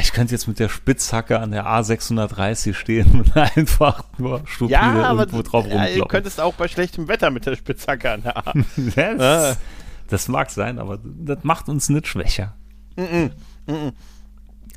[0.00, 5.02] ich könnte jetzt mit der Spitzhacke an der A630 stehen und einfach nur stupide ja,
[5.04, 8.36] aber, irgendwo drauf ja, Du könntest auch bei schlechtem Wetter mit der Spitzhacke an der
[8.36, 8.52] A.
[8.96, 9.58] das,
[10.08, 12.54] das mag sein, aber das macht uns nicht schwächer.
[12.96, 13.30] Mm -mm,
[13.66, 13.92] mm aber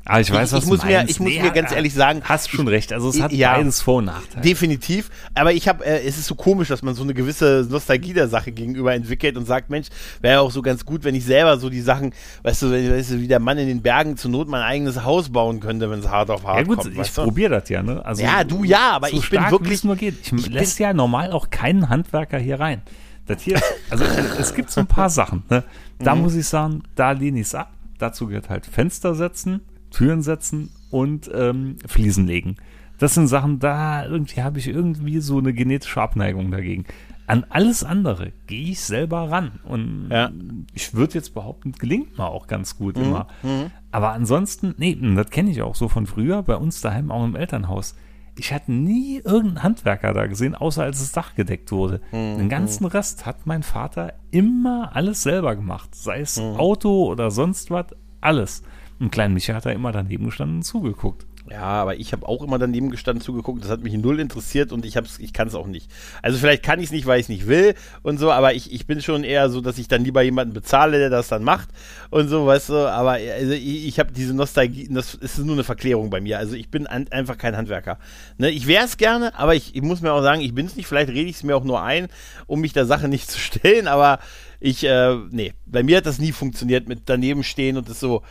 [0.08, 1.94] ah, ich weiß, ich, was ich muss du mir, Ich muss nee, mir ganz ehrlich
[1.94, 2.22] sagen.
[2.24, 2.92] Hast schon recht.
[2.92, 4.42] Also es hat ja, beides Vor- und Nachteile.
[4.42, 5.10] Definitiv.
[5.34, 8.28] Aber ich habe, äh, es ist so komisch, dass man so eine gewisse Nostalgie der
[8.28, 9.88] Sache gegenüber entwickelt und sagt, Mensch,
[10.20, 13.10] wäre ja auch so ganz gut, wenn ich selber so die Sachen, weißt du, weißt
[13.12, 16.00] du, wie der Mann in den Bergen zur Not mein eigenes Haus bauen könnte, wenn
[16.00, 16.98] es hart auf hart ja, gut, kommt.
[16.98, 18.04] Ich probiere das ja, ne?
[18.04, 19.84] Also, ja, du ja, aber so ich bin wirklich.
[19.84, 20.14] Nur geht.
[20.22, 22.82] Ich, ich lässt ja normal auch keinen Handwerker hier rein.
[23.28, 24.04] Das hier, also
[24.38, 25.42] es gibt so ein paar Sachen.
[25.50, 25.62] Ne?
[25.98, 26.22] Da mhm.
[26.22, 27.72] muss ich sagen, da lehne ich es ab.
[27.98, 32.56] Dazu gehört halt Fenster setzen, Türen setzen und ähm, Fliesen legen.
[32.98, 36.84] Das sind Sachen, da irgendwie habe ich irgendwie so eine genetische Abneigung dagegen.
[37.28, 39.60] An alles andere gehe ich selber ran.
[39.64, 40.30] Und ja.
[40.74, 43.04] ich würde jetzt behaupten, gelingt mir auch ganz gut mhm.
[43.04, 43.26] immer.
[43.42, 43.70] Mhm.
[43.92, 47.36] Aber ansonsten, nee, das kenne ich auch so von früher, bei uns daheim auch im
[47.36, 47.94] Elternhaus.
[48.36, 52.00] Ich hatte nie irgendeinen Handwerker da gesehen, außer als das Dach gedeckt wurde.
[52.12, 52.38] Mhm.
[52.38, 55.94] Den ganzen Rest hat mein Vater immer alles selber gemacht.
[55.94, 56.56] Sei es mhm.
[56.56, 57.86] Auto oder sonst was,
[58.20, 58.62] alles.
[58.98, 61.26] Und Klein Micha hat da immer daneben gestanden und zugeguckt.
[61.50, 63.62] Ja, aber ich habe auch immer daneben gestanden, zugeguckt.
[63.62, 65.90] Das hat mich null interessiert und ich, ich kann es auch nicht.
[66.20, 68.72] Also vielleicht kann ich es nicht, weil ich es nicht will und so, aber ich,
[68.72, 71.70] ich bin schon eher so, dass ich dann lieber jemanden bezahle, der das dann macht
[72.10, 72.74] und so, weißt du.
[72.90, 76.38] Aber also ich, ich habe diese Nostalgie, das ist nur eine Verklärung bei mir.
[76.38, 77.98] Also ich bin an, einfach kein Handwerker.
[78.36, 80.76] Ne, ich wäre es gerne, aber ich, ich, muss mir auch sagen, ich bin es
[80.76, 80.86] nicht.
[80.86, 82.08] Vielleicht rede ich es mir auch nur ein,
[82.46, 84.18] um mich der Sache nicht zu stellen, aber
[84.60, 88.22] ich, äh, nee, bei mir hat das nie funktioniert mit daneben stehen und das so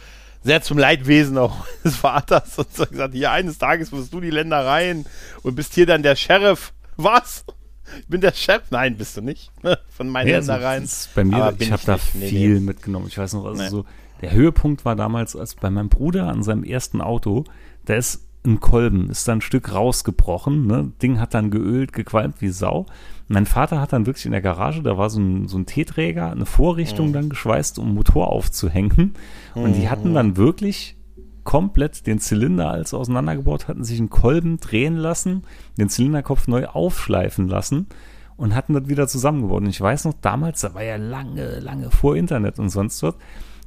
[0.44, 4.30] sehr zum Leidwesen auch des Vaters und so gesagt, hier eines Tages wirst du die
[4.30, 5.06] Ländereien
[5.44, 6.74] und bist hier dann der Sheriff.
[6.96, 7.46] Was?
[8.00, 8.64] Ich bin der Chef?
[8.70, 9.52] Nein, bist du nicht.
[9.90, 10.84] Von meinen ja, Ländereien.
[10.84, 12.60] Also, bei mir, ich habe da nee, viel nee.
[12.60, 13.08] mitgenommen.
[13.08, 13.70] Ich weiß noch, also nee.
[13.70, 13.86] so,
[14.22, 17.46] der Höhepunkt war damals, als bei meinem Bruder an seinem ersten Auto,
[17.86, 20.92] da ist ein Kolben, ist dann ein Stück rausgebrochen, ne?
[21.02, 22.86] Ding hat dann geölt, gequalmt wie Sau.
[23.28, 26.32] Mein Vater hat dann wirklich in der Garage, da war so ein, so ein T-Träger,
[26.32, 27.14] eine Vorrichtung mhm.
[27.14, 29.14] dann geschweißt, um Motor aufzuhängen.
[29.54, 30.98] Und die hatten dann wirklich
[31.44, 35.44] komplett den Zylinder als auseinandergebaut, hatten sich einen Kolben drehen lassen,
[35.78, 37.88] den Zylinderkopf neu aufschleifen lassen
[38.36, 39.62] und hatten das wieder zusammengebaut.
[39.62, 43.16] Und ich weiß noch, damals, da war ja lange, lange vor Internet und sonst was,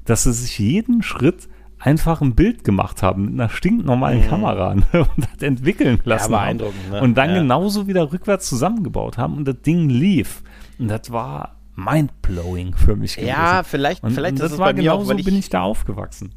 [0.05, 1.49] dass sie sich jeden Schritt
[1.81, 4.29] einfach ein Bild gemacht haben mit einer stinknormalen mhm.
[4.29, 6.33] Kamera ne, und das entwickeln lassen.
[6.33, 7.01] Ja, beeindruckend, ne?
[7.01, 7.39] Und dann ja.
[7.41, 10.43] genauso wieder rückwärts zusammengebaut haben und das Ding lief.
[10.79, 13.29] Und das war mindblowing für mich gewesen.
[13.29, 16.35] Ja, vielleicht, und, vielleicht und das, das war genauso, bin ich da aufgewachsen.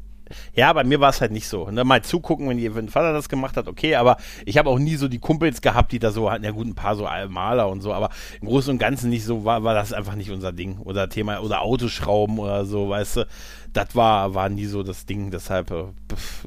[0.54, 1.70] Ja, bei mir war es halt nicht so.
[1.70, 1.84] Ne?
[1.84, 4.16] Mal zugucken, wenn, die, wenn Vater das gemacht hat, okay, aber
[4.46, 6.74] ich habe auch nie so die Kumpels gehabt, die da so hatten, ja gut, ein
[6.74, 8.08] paar so Maler und so, aber
[8.40, 10.78] im Großen und Ganzen nicht so, war, war das einfach nicht unser Ding.
[10.78, 13.26] Oder Thema, oder Autoschrauben oder so, weißt du.
[13.74, 15.84] Das war, war nie so das Ding, deshalb äh,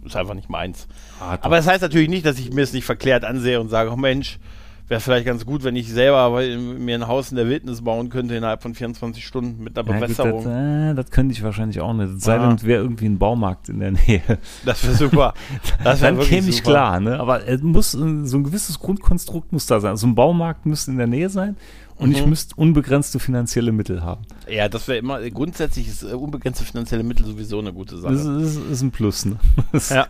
[0.05, 0.87] ist einfach nicht meins.
[1.19, 3.91] Ah, aber das heißt natürlich nicht, dass ich mir es nicht verklärt ansehe und sage,
[3.91, 4.39] oh Mensch,
[4.87, 8.35] wäre vielleicht ganz gut, wenn ich selber mir ein Haus in der Wildnis bauen könnte
[8.35, 10.43] innerhalb von 24 Stunden mit einer ja, Bewässerung.
[10.43, 12.21] Gut, das, äh, das, könnte ich wahrscheinlich auch nicht.
[12.21, 14.21] Sei denn, wäre irgendwie ein Baumarkt in der Nähe.
[14.65, 15.33] Das wäre super.
[15.83, 16.71] Das wär Dann käme ich super.
[16.71, 17.19] klar, ne?
[17.19, 19.91] Aber es muss so ein gewisses Grundkonstrukt muss da sein.
[19.91, 21.57] Also ein Baumarkt müsste in der Nähe sein
[21.97, 22.15] und mhm.
[22.15, 24.25] ich müsste unbegrenzte finanzielle Mittel haben.
[24.47, 28.13] Ja, das wäre immer, grundsätzlich ist äh, unbegrenzte finanzielle Mittel sowieso eine gute Sache.
[28.13, 29.37] Das ist, ist ein Plus, ne?
[29.89, 30.07] ja.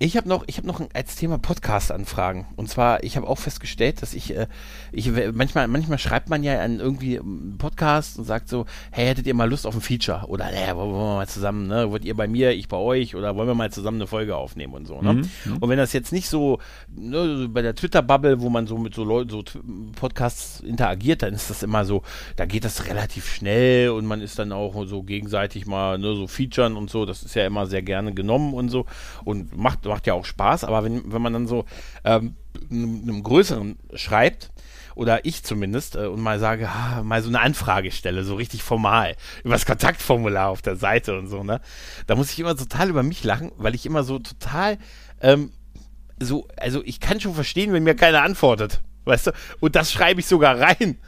[0.00, 2.46] Ich habe noch, ich habe noch ein, als Thema Podcast-Anfragen.
[2.56, 4.48] Und zwar, ich habe auch festgestellt, dass ich, äh,
[4.90, 9.28] ich manchmal, manchmal schreibt man ja an irgendwie einen Podcast und sagt so, hey, hättet
[9.28, 10.24] ihr mal Lust auf ein Feature?
[10.26, 11.92] Oder, äh, wollen wir mal zusammen, ne?
[11.92, 13.14] Wollt ihr bei mir, ich bei euch?
[13.14, 15.14] Oder wollen wir mal zusammen eine Folge aufnehmen und so, ne?
[15.14, 15.30] Mhm.
[15.44, 15.56] mhm.
[15.58, 16.58] Und wenn das jetzt nicht so,
[16.92, 19.44] ne, bei der Twitter-Bubble, wo man so mit so Leuten, so
[19.94, 22.02] Podcasts interagiert, dann ist das immer so,
[22.34, 26.26] da geht das relativ schnell und man ist dann auch so gegenseitig mal, ne, so
[26.26, 27.06] featuren und so.
[27.06, 28.86] Das ist ja immer sehr gerne genommen und so.
[29.24, 31.64] Und macht macht ja auch Spaß, aber wenn, wenn man dann so
[32.04, 32.36] ähm,
[32.70, 34.50] einem größeren schreibt,
[34.94, 38.62] oder ich zumindest, äh, und mal sage, ah, mal so eine Anfrage stelle, so richtig
[38.62, 41.60] formal, über das Kontaktformular auf der Seite und so, ne?
[42.06, 44.78] Da muss ich immer total über mich lachen, weil ich immer so total,
[45.20, 45.52] ähm,
[46.20, 49.30] so, also ich kann schon verstehen, wenn mir keiner antwortet, weißt du?
[49.60, 50.98] Und das schreibe ich sogar rein.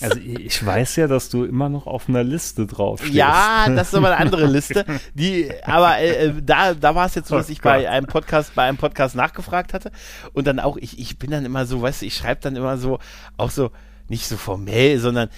[0.00, 3.14] Also ich weiß ja, dass du immer noch auf einer Liste drauf stehst.
[3.14, 4.84] Ja, das ist aber eine andere Liste.
[5.14, 8.06] Die, aber äh, äh da, da war es jetzt so, dass oh ich bei einem
[8.06, 9.92] Podcast, bei einem Podcast nachgefragt hatte
[10.32, 12.76] und dann auch, ich, ich bin dann immer so, weißt du, ich schreibe dann immer
[12.76, 12.98] so,
[13.36, 13.70] auch so,
[14.08, 15.28] nicht so formell, sondern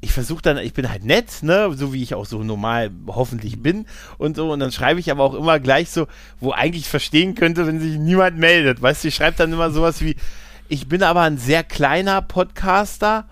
[0.00, 3.62] ich versuche dann, ich bin halt nett, ne, so wie ich auch so normal hoffentlich
[3.62, 3.86] bin
[4.16, 6.06] und so, und dann schreibe ich aber auch immer gleich so,
[6.40, 8.80] wo eigentlich verstehen könnte, wenn sich niemand meldet.
[8.80, 10.16] Weißt du, ich schreibe dann immer sowas wie,
[10.70, 13.28] ich bin aber ein sehr kleiner Podcaster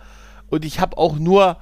[0.49, 1.57] und ich habe auch nur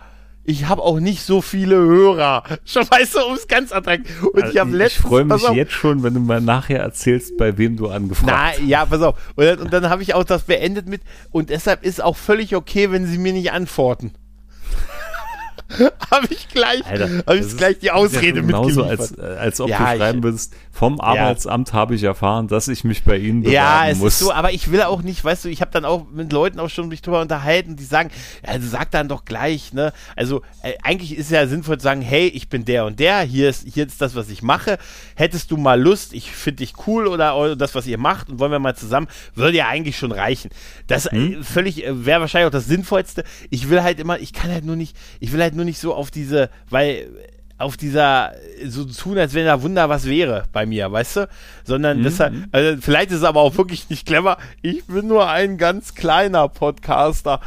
[0.48, 2.44] ich habe auch nicht so viele Hörer.
[2.64, 4.22] Schon weißt du, um es ganz attraktiv.
[4.22, 5.04] Und also ich habe letztens.
[5.04, 8.60] Ich freue mich jetzt schon, wenn du mal nachher erzählst, bei wem du angefragt hast.
[8.60, 9.16] Na, ja, pass auf.
[9.34, 11.02] Und dann, und dann habe ich auch das beendet mit,
[11.32, 14.12] und deshalb ist auch völlig okay, wenn sie mir nicht antworten.
[16.10, 19.78] habe ich gleich, habe ich gleich die Ausrede ja genauso als, äh, als ob ja,
[19.78, 21.74] du schreiben würdest, vom Arbeitsamt ja.
[21.74, 24.14] habe ich erfahren, dass ich mich bei Ihnen bewerben ja, es muss.
[24.14, 26.60] Ist so, aber ich will auch nicht, weißt du, ich habe dann auch mit Leuten
[26.60, 28.10] auch schon mich drüber unterhalten, die sagen,
[28.42, 29.92] also sag dann doch gleich, ne?
[30.14, 33.48] Also äh, eigentlich ist ja sinnvoll zu sagen, hey, ich bin der und der, hier
[33.48, 34.78] ist hier ist das, was ich mache.
[35.14, 38.38] Hättest du mal Lust, ich finde dich cool oder, oder, das, was ihr macht und
[38.38, 40.50] wollen wir mal zusammen, würde ja eigentlich schon reichen.
[40.86, 41.40] Das hm?
[41.40, 43.24] äh, völlig äh, wäre wahrscheinlich auch das sinnvollste.
[43.50, 45.94] Ich will halt immer, ich kann halt nur nicht, ich will halt nur nicht so
[45.94, 47.08] auf diese, weil
[47.58, 48.32] auf dieser,
[48.66, 51.28] so tun, als wenn da Wunder was wäre bei mir, weißt du?
[51.64, 52.02] Sondern mhm.
[52.02, 54.36] deshalb, also vielleicht ist es aber auch wirklich nicht clever.
[54.60, 57.40] Ich bin nur ein ganz kleiner Podcaster.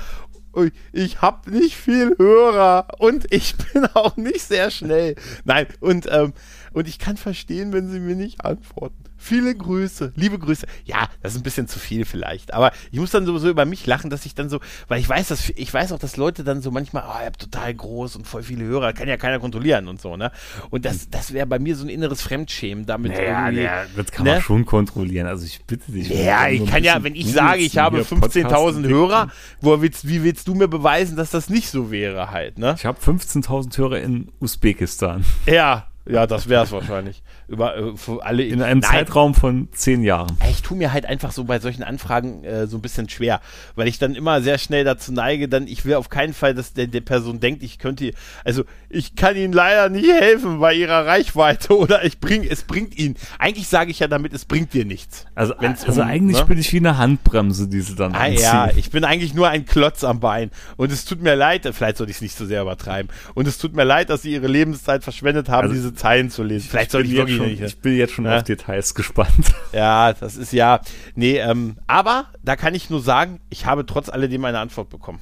[0.92, 5.16] Ich habe nicht viel Hörer und ich bin auch nicht sehr schnell.
[5.46, 6.34] Nein, und, ähm,
[6.74, 9.10] und ich kann verstehen, wenn sie mir nicht antworten.
[9.22, 10.66] Viele Grüße, liebe Grüße.
[10.86, 12.54] Ja, das ist ein bisschen zu viel vielleicht.
[12.54, 15.28] Aber ich muss dann sowieso über mich lachen, dass ich dann so, weil ich weiß,
[15.28, 18.26] dass ich weiß auch, dass Leute dann so manchmal, oh, ich hab total groß und
[18.26, 20.32] voll viele Hörer, kann ja keiner kontrollieren und so, ne?
[20.70, 23.50] Und das, das wäre bei mir so ein inneres Fremdschämen damit naja.
[23.50, 24.34] Ja, das kann ne?
[24.34, 25.28] man schon kontrollieren.
[25.28, 26.08] Also ich bitte dich.
[26.08, 30.48] Ja, ich kann ja, wenn ich sage, ich habe 15.000 Hörer, wo willst, wie willst
[30.48, 32.76] du mir beweisen, dass das nicht so wäre halt, ne?
[32.78, 35.26] Ich habe 15.000 Hörer in Usbekistan.
[35.46, 37.24] Ja, ja, das wäre es wahrscheinlich.
[37.50, 38.92] Über, äh, alle in einem Nein.
[38.92, 40.38] Zeitraum von zehn Jahren.
[40.50, 43.42] Ich tue mir halt einfach so bei solchen Anfragen äh, so ein bisschen schwer,
[43.76, 46.74] weil ich dann immer sehr schnell dazu neige, dann ich will auf keinen Fall, dass
[46.74, 48.12] der, der Person denkt, ich könnte,
[48.46, 52.98] also ich kann ihnen leider nicht helfen bei ihrer Reichweite oder ich bring, es bringt
[52.98, 53.16] ihnen.
[53.40, 55.26] Eigentlich sage ich ja damit, es bringt dir nichts.
[55.34, 56.46] Also, also um, eigentlich ne?
[56.46, 58.44] bin ich wie eine Handbremse, die sie dann ah, anziehen.
[58.44, 61.98] Ja, ich bin eigentlich nur ein Klotz am Bein und es tut mir leid, vielleicht
[61.98, 64.48] sollte ich es nicht so sehr übertreiben und es tut mir leid, dass sie ihre
[64.48, 66.68] Lebenszeit verschwendet haben, also, diese Zeilen zu lesen.
[66.70, 67.66] Vielleicht soll ich, wirklich schon.
[67.66, 68.38] Ich bin jetzt schon ja?
[68.38, 69.30] auf Details gespannt.
[69.72, 70.82] Ja, das ist ja.
[71.14, 75.20] Nee, ähm, aber da kann ich nur sagen, ich habe trotz alledem eine Antwort bekommen.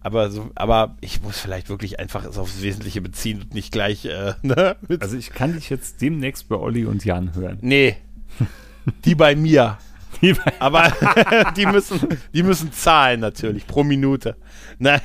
[0.00, 4.04] Aber, so, aber ich muss vielleicht wirklich einfach es aufs Wesentliche beziehen und nicht gleich.
[4.04, 7.58] Äh, ne, also ich kann dich jetzt demnächst bei Olli und Jan hören.
[7.60, 7.96] Nee.
[9.04, 9.78] Die bei mir.
[10.22, 10.92] Die bei aber
[11.56, 12.00] die müssen,
[12.32, 14.36] die müssen zahlen natürlich pro Minute.
[14.78, 15.02] Nein,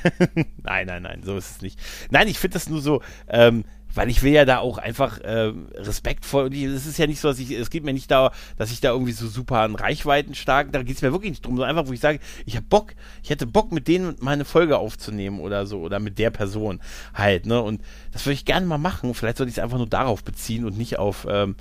[0.62, 1.78] nein, nein, nein, so ist es nicht.
[2.10, 3.02] Nein, ich finde das nur so.
[3.28, 3.64] Ähm,
[3.94, 7.38] weil ich will ja da auch einfach äh, respektvoll, es ist ja nicht so, dass
[7.38, 10.72] ich, es geht mir nicht da, dass ich da irgendwie so super an Reichweiten stark,
[10.72, 12.94] da geht es mir wirklich nicht drum, sondern einfach, wo ich sage, ich habe Bock,
[13.22, 16.80] ich hätte Bock, mit denen meine Folge aufzunehmen oder so, oder mit der Person
[17.14, 17.82] halt, ne, und
[18.12, 20.78] das würde ich gerne mal machen, vielleicht sollte ich es einfach nur darauf beziehen und
[20.78, 21.56] nicht auf, ähm,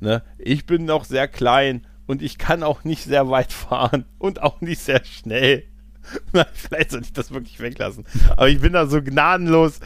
[0.00, 4.42] ne, ich bin noch sehr klein und ich kann auch nicht sehr weit fahren und
[4.42, 5.64] auch nicht sehr schnell.
[6.54, 8.04] Vielleicht sollte ich das wirklich weglassen.
[8.30, 9.80] Aber ich bin da so gnadenlos,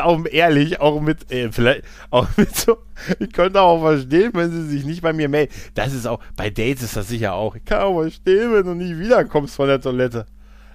[0.00, 2.78] auch ehrlich, auch mit, äh, vielleicht, auch mit so,
[3.18, 5.52] ich könnte auch verstehen, wenn sie sich nicht bei mir melden.
[5.74, 7.56] Das ist auch, bei Dates ist das sicher auch.
[7.56, 10.26] Ich kann auch verstehen, wenn du nicht wiederkommst von der Toilette.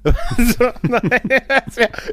[0.04, 1.22] so, nein,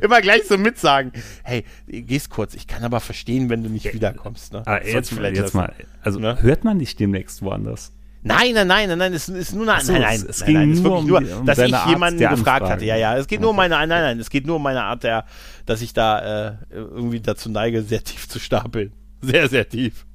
[0.03, 1.13] immer gleich so mitsagen.
[1.45, 4.53] Hey, gehst kurz, ich kann aber verstehen, wenn du nicht wiederkommst.
[4.53, 4.63] Ne?
[4.67, 5.73] Ah, jetzt, jetzt mal,
[6.03, 6.43] also ne?
[6.43, 7.93] hört man dich demnächst woanders?
[8.27, 10.71] Nein, nein, nein, nein, nein, es ist nur eine, so, nein, nein, es, nein, nein,
[10.73, 12.69] es nur, um, nur um dass ich jemanden gefragt Anfrage.
[12.69, 12.85] hatte.
[12.85, 15.03] Ja, ja, es geht nur um meine, nein, nein, es geht nur um meine Art
[15.05, 15.25] der,
[15.65, 18.93] dass ich da äh, irgendwie dazu neige, sehr tief zu stapeln.
[19.21, 20.07] Sehr, sehr tief.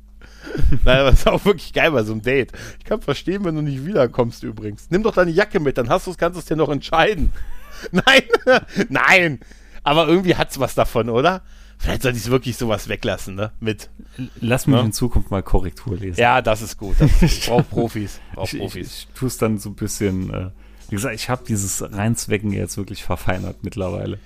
[0.83, 2.51] Nein, aber ist auch wirklich geil bei so einem Date.
[2.79, 4.87] Ich kann verstehen, wenn du nicht wiederkommst übrigens.
[4.89, 7.31] Nimm doch deine Jacke mit, dann hast du es, kannst du es dir noch entscheiden.
[7.91, 8.23] Nein,
[8.89, 9.39] nein.
[9.83, 11.41] Aber irgendwie hat's was davon, oder?
[11.81, 13.51] Vielleicht sollte ich wirklich sowas weglassen, ne?
[13.59, 13.89] Mit.
[14.39, 14.81] Lass mich ja?
[14.81, 14.89] Ne?
[14.89, 16.19] in Zukunft mal Korrektur lesen.
[16.19, 16.95] Ja, das ist gut.
[16.99, 18.19] Das ist, ich brauche Profis.
[18.35, 18.87] Brauch ich, Profis.
[18.87, 20.31] Ich, ich tue es dann so ein bisschen.
[20.31, 20.49] Äh,
[20.89, 24.19] wie gesagt, ich habe dieses Reinzwecken jetzt wirklich verfeinert mittlerweile.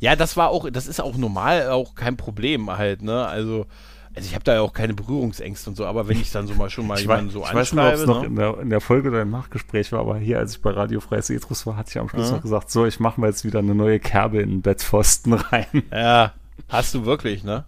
[0.00, 3.26] Ja, das war auch, das ist auch normal, auch kein Problem halt, ne?
[3.26, 3.66] Also,
[4.14, 6.54] also ich habe da ja auch keine Berührungsängste und so, aber wenn ich dann so
[6.54, 7.62] mal schon mal ich jemanden so ich anschreibe.
[7.62, 8.26] Ich weiß nicht, ob es noch ne?
[8.26, 11.00] in der, in der Folge oder im Nachgespräch war, aber hier, als ich bei Radio
[11.00, 12.36] Freies Etrus war, hatte ich am Schluss ja.
[12.36, 15.84] noch gesagt, so, ich mache mal jetzt wieder eine neue Kerbe in den Bettpfosten rein.
[15.92, 16.32] Ja,
[16.70, 17.64] hast du wirklich, ne?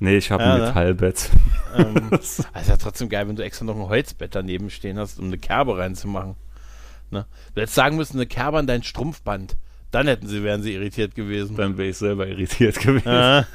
[0.00, 0.66] Nee, ich habe ja, ein ne?
[0.66, 1.30] Metallbett.
[1.76, 5.18] Ähm, also ist ja trotzdem geil, wenn du extra noch ein Holzbett daneben stehen hast,
[5.18, 6.36] um eine Kerbe reinzumachen.
[7.10, 7.26] Ne?
[7.54, 9.56] Du hättest sagen müssen, eine Kerbe an dein Strumpfband.
[9.90, 11.56] Dann hätten sie, wären sie irritiert gewesen.
[11.56, 13.46] Dann wäre ich selber irritiert gewesen.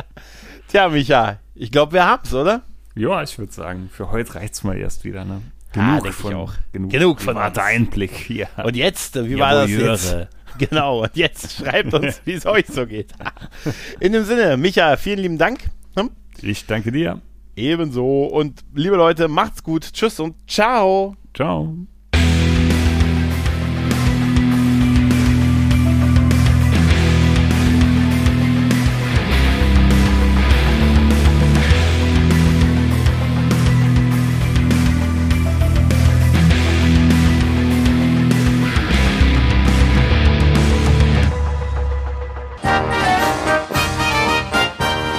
[0.68, 2.62] Tja, Micha, ich glaube, wir haben's, oder?
[2.94, 5.42] Ja, ich würde sagen, für heute reicht's mal erst wieder, ne?
[5.76, 6.52] Ah, denke ich auch.
[6.72, 7.64] Genug, Genug von privater.
[7.64, 8.46] Einblick hier.
[8.62, 10.16] Und jetzt, wie war das Jawohl, jetzt?
[10.58, 13.12] Genau, und jetzt schreibt uns, wie es euch so geht.
[14.00, 15.70] In dem Sinne, Micha, vielen lieben Dank.
[15.96, 16.10] Hm?
[16.42, 17.20] Ich danke dir.
[17.56, 18.24] Ebenso.
[18.24, 19.92] Und liebe Leute, macht's gut.
[19.92, 21.16] Tschüss und ciao.
[21.34, 21.74] Ciao.